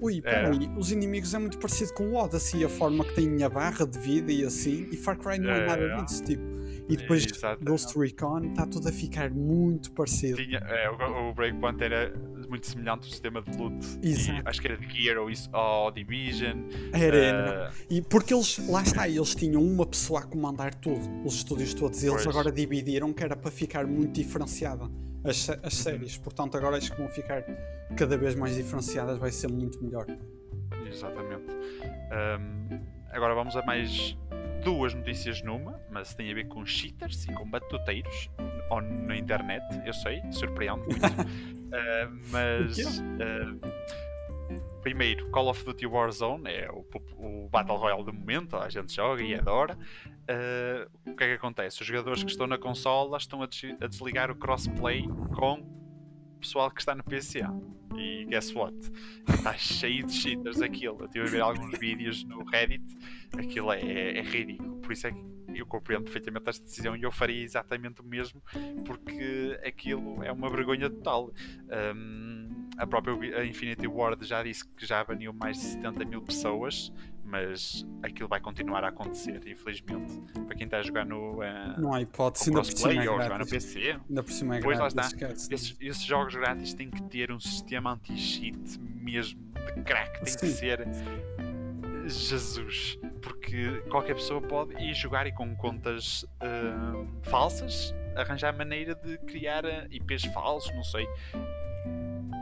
[0.00, 3.48] Ui, peraí, os inimigos é muito parecido com o Odyssey, a forma que tem a
[3.48, 6.57] barra de vida e assim, e Far Cry não é, nada disso, tipo.
[6.88, 7.26] E depois
[7.62, 10.42] Ghost Recon está tudo a ficar muito parecido.
[10.42, 12.12] Tinha, é, o, o Breakpoint era
[12.48, 13.76] muito semelhante ao sistema de loot.
[14.02, 14.40] Exato.
[14.40, 16.56] E acho que era de Gear ou, isso, ou Division.
[16.92, 17.84] Era, uh...
[17.90, 22.02] E porque eles, lá está, eles tinham uma pessoa a comandar tudo, os estúdios todos,
[22.02, 22.34] e eles pois.
[22.34, 24.88] agora dividiram que era para ficar muito diferenciada
[25.24, 25.70] as, as uhum.
[25.70, 26.16] séries.
[26.16, 27.44] Portanto, agora acho que vão ficar
[27.96, 30.06] cada vez mais diferenciadas, vai ser muito melhor.
[30.86, 31.50] Exatamente.
[31.50, 32.80] Um,
[33.10, 34.16] agora vamos a mais
[34.62, 38.30] duas notícias numa, mas tem a ver com cheaters e com batuteiros
[39.06, 41.06] na internet, eu sei, surpreende muito.
[41.06, 43.60] uh, mas uh,
[44.82, 46.84] primeiro, Call of Duty Warzone é o,
[47.16, 49.78] o, Battle Royale do momento, a gente joga e adora.
[50.06, 51.80] Uh, o que é que acontece?
[51.80, 55.77] Os jogadores que estão na consola estão a, des a desligar o crossplay com
[56.38, 57.40] pessoal que está no PC.
[57.96, 58.74] E guess what?
[59.28, 60.98] Está cheio de cheaters aquilo.
[61.00, 62.84] Eu estive a ver alguns vídeos no Reddit,
[63.36, 64.76] aquilo é, é, é ridículo.
[64.76, 68.42] Por isso é que eu compreendo perfeitamente esta decisão e eu faria exatamente o mesmo,
[68.84, 71.32] porque aquilo é uma vergonha total.
[71.96, 76.92] Um, a própria Infinity Ward já disse que já baniu mais de 70 mil pessoas
[77.28, 80.20] mas aquilo vai continuar a acontecer, infelizmente.
[80.46, 81.40] Para quem está a jogar no.
[81.40, 83.98] Uh, não há hipótese, ainda por é ou jogar no PC.
[84.08, 85.54] Ainda por cima é pois grátis, lá está.
[85.54, 89.40] Esses, esses, jogos grátis têm que ter um sistema anti-cheat mesmo
[89.76, 90.38] de crack, tem Sim.
[90.38, 90.88] que ser.
[92.06, 99.16] Jesus, porque qualquer pessoa pode ir jogar e com contas uh, falsas arranjar maneira de
[99.18, 101.08] criar eh, IPs falsos, não sei.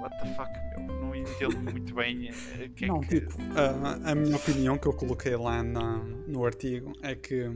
[0.01, 0.97] What the fuck, meu?
[1.16, 3.20] entendo muito bem eh, que é Não, que...
[3.20, 7.49] tipo, a, a, minha opinião que eu coloquei lá na, no artigo é que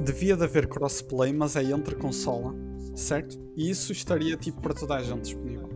[0.00, 2.54] devia de haver crossplay, mas é entre consola,
[2.94, 3.38] certo?
[3.56, 5.70] E isso estaria tipo para toda a gente disponível.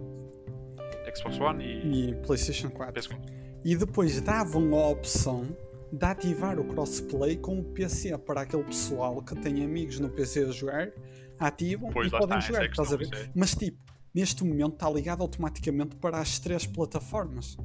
[1.14, 3.02] Xbox One e, e PlayStation 4.
[3.02, 3.18] PS4.
[3.64, 5.56] E depois davam a opção
[5.92, 10.44] de ativar o crossplay com o PC para aquele pessoal que tem amigos no PC
[10.44, 10.92] a jogar,
[11.38, 13.30] ativam pois e podem está, jogar, é estás a ver?
[13.34, 13.78] Mas tipo,
[14.16, 17.58] neste momento está ligado automaticamente para as três plataformas.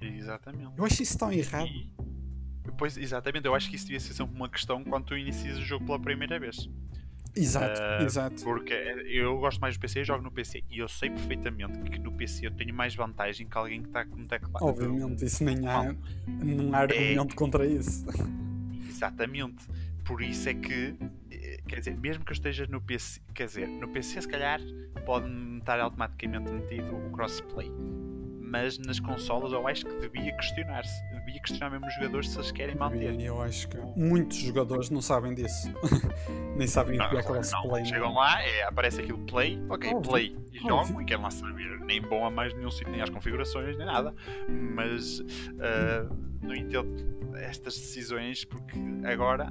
[0.00, 0.72] Exatamente.
[0.74, 1.66] Eu acho isso tão errado.
[1.66, 1.92] E,
[2.78, 5.60] pois, exatamente, eu acho que isso devia ser sempre uma questão quando tu inicias o
[5.60, 6.66] jogo pela primeira vez.
[7.36, 8.42] Exato, uh, exato.
[8.42, 10.64] Porque eu gosto mais do PC e jogo no PC.
[10.70, 14.06] E eu sei perfeitamente que no PC eu tenho mais vantagem que alguém que está
[14.06, 14.64] com um teclado.
[14.64, 15.94] Obviamente, isso nem há,
[16.26, 17.36] não há argumento é...
[17.36, 18.06] contra isso.
[18.88, 19.66] Exatamente.
[20.04, 20.96] Por isso é que
[21.68, 24.60] quer dizer, mesmo que eu esteja no PC, quer dizer, no PC se calhar
[25.06, 27.70] pode-me estar automaticamente metido o crossplay.
[28.40, 31.02] Mas nas consolas eu acho que devia questionar-se.
[31.10, 33.18] Devia questionar mesmo os jogadores se eles querem manter.
[33.18, 35.72] Eu acho que muitos jogadores não sabem disso.
[36.54, 37.86] Nem sabem o que é crossplay.
[37.86, 40.10] Chegam lá, é, aparece aquilo play, ok, Óbvio.
[40.10, 41.80] play e jogam e querem lá saber.
[41.80, 44.14] Nem bom a mais nenhum sítio, nem às configurações, nem nada.
[44.46, 49.50] Mas uh, não entendo estas decisões porque agora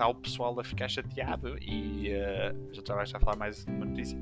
[0.00, 4.18] está o pessoal a ficar chateado e uh, já vais a falar mais uma notícia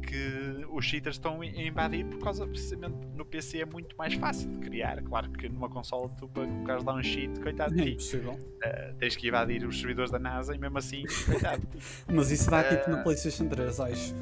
[0.00, 4.50] que os cheaters estão a invadir por causa precisamente no PC é muito mais fácil
[4.52, 5.02] de criar.
[5.02, 7.88] Claro que numa consola tu para colocares lá um cheat, coitado de ti.
[7.88, 8.32] É impossível.
[8.32, 11.86] Uh, tens que invadir os servidores da NASA e mesmo assim, coitado de ti.
[12.10, 14.14] Mas isso dá uh, tipo na eh, PlayStation 3, acho.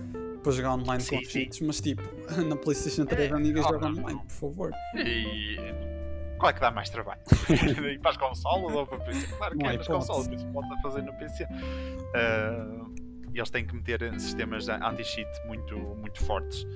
[0.43, 1.31] Para jogar online sim, com sim.
[1.31, 2.03] cheats, mas tipo,
[2.49, 4.71] na PlayStation 3 é, ninguém joga online, por favor.
[4.95, 5.96] E
[6.39, 7.21] qual é que dá mais trabalho?
[7.91, 9.27] ir para as consolas ou para o PC?
[9.37, 11.45] Claro que é, é nas consolas, isso pode fazer no PC.
[11.45, 12.95] Uh,
[13.33, 16.67] e eles têm que meter sistemas anti-cheat muito, muito fortes.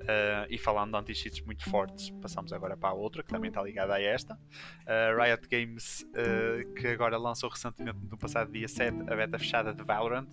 [0.00, 3.62] Uh, e falando de anti-cheats muito fortes, passamos agora para a outra, que também está
[3.62, 4.34] ligada a esta.
[4.34, 9.72] Uh, Riot Games, uh, que agora lançou recentemente, no passado dia 7, a beta fechada
[9.72, 10.28] de Valorant,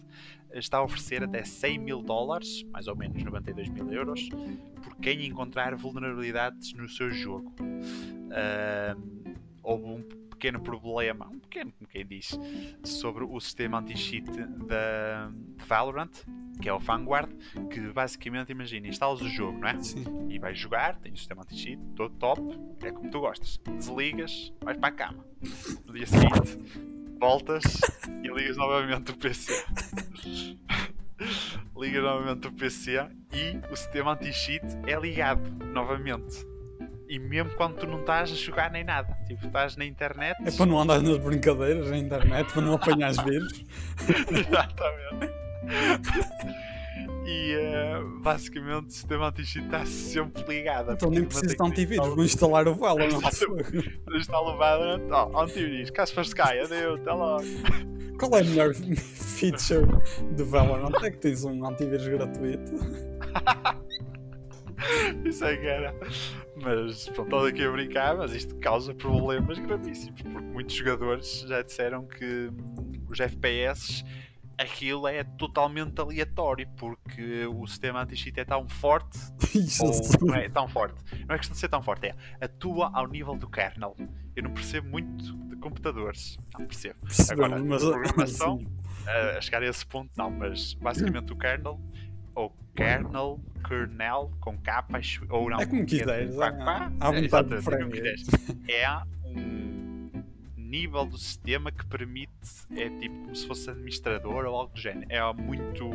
[0.53, 4.27] está a oferecer até 100 mil dólares, mais ou menos 92 mil euros,
[4.81, 7.53] por quem encontrar vulnerabilidades no seu jogo.
[9.63, 12.39] Houve um pequeno problema, um pequeno, como quem diz,
[12.83, 14.29] sobre o sistema anti-cheat
[14.67, 15.31] da
[15.67, 16.11] Valorant,
[16.61, 17.31] que é o Vanguard,
[17.71, 19.79] que basicamente, imagina, instalas o jogo, não é?
[19.79, 20.05] Sim.
[20.29, 22.41] E vais jogar, tem o sistema anti-cheat, todo top,
[22.83, 23.59] é como tu gostas.
[23.65, 25.25] Desligas, vais para a cama.
[25.85, 26.57] No dia seguinte,
[27.19, 27.63] voltas
[28.23, 29.53] e ligas novamente o PC.
[31.75, 36.45] ligas novamente o PC e o sistema anti-cheat é ligado novamente
[37.09, 40.35] e mesmo quando tu não estás a jogar nem nada, tipo, estás na internet.
[40.45, 43.63] É para não andar nas brincadeiras na internet, para não apanhar as vírus.
[44.29, 45.33] Exatamente.
[47.25, 50.91] e uh, basicamente o sistema anti-cheat está sempre ligado.
[50.91, 53.21] Então nem precisa de antivírus, vou instalar o Valorant.
[54.15, 57.43] Instala o Valorant, oh, antivírus, caso fosse caia, adeus, até logo.
[58.19, 59.85] Qual é a melhor feature
[60.35, 61.03] do Valorant?
[61.03, 62.73] É que tens um antivírus gratuito.
[65.25, 65.93] Isso é que era.
[66.63, 71.61] Mas pronto, estou aqui a brincar, mas isto causa problemas gravíssimos, porque muitos jogadores já
[71.61, 72.49] disseram que
[73.09, 74.03] os FPS
[74.57, 79.19] aquilo é totalmente aleatório, porque o sistema anti-cheat é tão forte,
[79.79, 80.95] ou não é tão forte.
[81.27, 83.95] Não é questão de ser tão forte, é atua ao nível do kernel.
[84.35, 86.99] Eu não percebo muito de computadores, não percebo.
[87.29, 88.59] Agora, mas, programação,
[89.05, 91.79] a, a chegar a esse ponto, não, mas basicamente o kernel
[92.37, 95.59] ou kernel, kernel, com capa, ou não.
[95.59, 96.39] É como quiseres.
[96.39, 98.87] Há, há vontade de É
[99.25, 100.23] um
[100.55, 102.31] nível do sistema que permite,
[102.75, 105.07] é tipo como se fosse administrador ou algo do género.
[105.09, 105.89] É muito,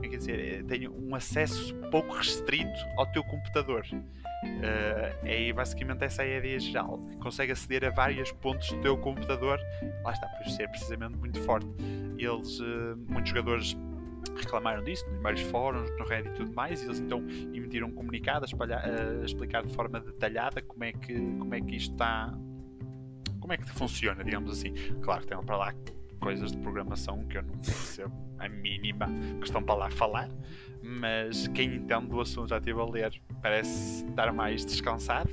[0.00, 3.84] quer é dizer, é, tem um acesso pouco restrito ao teu computador.
[3.92, 7.00] Uh, é basicamente essa é a ideia geral.
[7.20, 9.58] Consegue aceder a vários pontos do teu computador.
[10.04, 11.66] Lá está, por ser precisamente muito forte.
[12.16, 13.76] Eles, uh, muitos jogadores
[14.34, 17.20] reclamaram disso em vários fóruns, no Reddit e tudo mais, e eles então
[17.54, 21.60] emitiram um comunicado a, espalhar, a explicar de forma detalhada como é que, como é
[21.60, 22.32] que isto está.
[23.40, 24.72] como é que funciona, digamos assim.
[25.00, 25.74] Claro que tem para lá
[26.20, 29.06] coisas de programação que eu não percebo a mínima
[29.38, 30.28] que estão para lá falar,
[30.82, 35.30] mas quem entende do assunto já estive a ler parece estar mais descansado.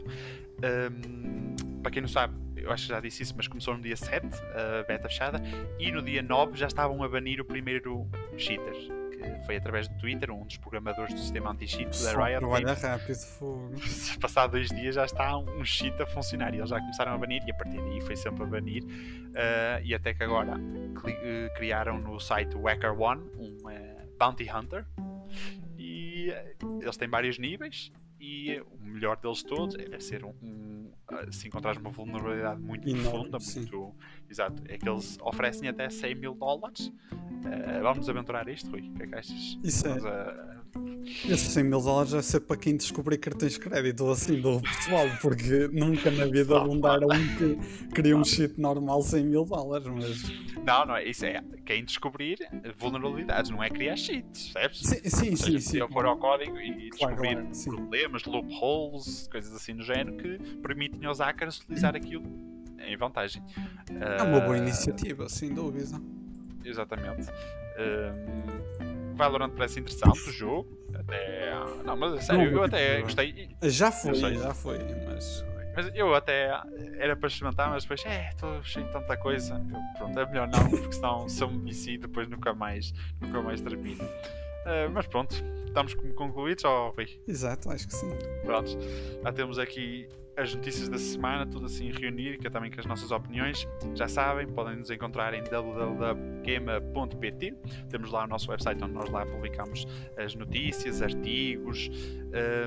[0.64, 3.96] Um, para quem não sabe, eu acho que já disse isso, mas começou no dia
[3.96, 5.42] 7, a beta fechada,
[5.78, 8.08] e no dia 9 já estavam a banir o primeiro
[8.38, 12.46] cheater, que foi através do Twitter, um dos programadores do sistema anti-cheat da Riot.
[12.46, 13.74] Olha rápido, fogo.
[14.20, 17.44] Passado dois dias já está um cheat a funcionar e eles já começaram a banir,
[17.46, 22.00] e a partir daí foi sempre a banir, uh, e até que agora uh, criaram
[22.00, 24.86] no site Wacker One um uh, Bounty Hunter,
[25.78, 26.34] e
[26.82, 27.92] eles têm vários níveis,
[28.24, 30.92] e o melhor deles todos é ser um, um
[31.30, 33.60] se encontrares uma vulnerabilidade muito Enorme, profunda, sim.
[33.60, 33.94] muito
[34.30, 36.88] exato, é que eles oferecem até 100 mil dólares.
[37.12, 38.90] Uh, vamos aventurar isto, Rui?
[38.90, 39.60] O que é que achas?
[39.62, 39.90] Isso é.
[39.90, 40.10] vamos é.
[40.10, 40.63] A,
[41.26, 44.62] esses 100 mil dólares vai ser para quem descobrir cartões de crédito ou assim do
[44.62, 49.88] pessoal, porque nunca na vida abundaram um que queria um cheat normal 100 mil dólares,
[49.88, 50.24] mas.
[50.66, 52.38] Não, não é isso, é quem descobrir
[52.78, 54.80] vulnerabilidades, não é criar cheats, percebes?
[54.80, 55.60] Sim, sim, seja, sim.
[55.60, 60.18] Se eu for ao código e descobrir claro, claro, problemas, loopholes, coisas assim do género
[60.18, 62.26] que permitem aos hackers utilizar aquilo
[62.80, 63.44] em vantagem.
[63.90, 64.58] É uma boa uh...
[64.58, 66.02] iniciativa, sem dúvida.
[66.66, 67.30] Exatamente.
[67.30, 68.83] Uh
[69.16, 70.78] Valorant parece interessante o jogo.
[70.94, 71.54] Até.
[71.84, 73.50] Não, mas é sério, eu até gostei.
[73.64, 75.46] Já foi, já foi, mas.
[75.76, 76.52] Mas eu até
[77.00, 79.56] era para experimentar, mas depois, é, estou cheio de tanta coisa.
[79.56, 83.42] Eu, pronto, é melhor não, porque senão se eu me vici depois nunca mais, nunca
[83.42, 84.04] mais termino.
[84.04, 85.36] Uh, mas pronto,
[85.66, 87.20] estamos concluídos, ó oh, Rui?
[87.28, 88.10] Exato, acho que sim.
[88.46, 88.78] Pronto,
[89.24, 92.86] já temos aqui as notícias da semana, tudo assim reunir, que é também com as
[92.86, 93.68] nossas opiniões.
[93.96, 97.58] Já sabem, podem nos encontrar em www.gema.pt.
[97.90, 99.86] Temos lá o nosso website onde nós lá publicamos
[100.18, 101.90] as notícias, artigos.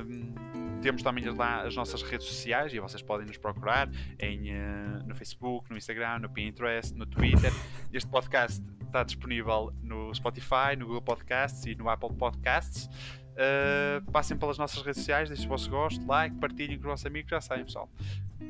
[0.03, 0.35] Um,
[0.81, 3.91] temos também lá as nossas redes sociais e vocês podem nos procurar
[4.21, 7.53] em, uh, no Facebook, no Instagram, no Pinterest, no Twitter.
[7.93, 12.89] Este podcast está disponível no Spotify, no Google Podcasts e no Apple Podcasts.
[13.37, 17.07] Uh, passem pelas nossas redes sociais, deixem o vosso gosto, like, partilhem com os vossos
[17.07, 17.89] amigos, já sabem, pessoal.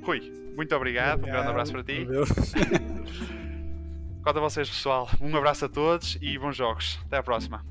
[0.03, 2.07] Rui, muito obrigado, obrigado um grande abraço para ti.
[4.23, 7.01] Quanto a vocês, pessoal, um abraço a todos e bons jogos.
[7.05, 7.65] Até à próxima.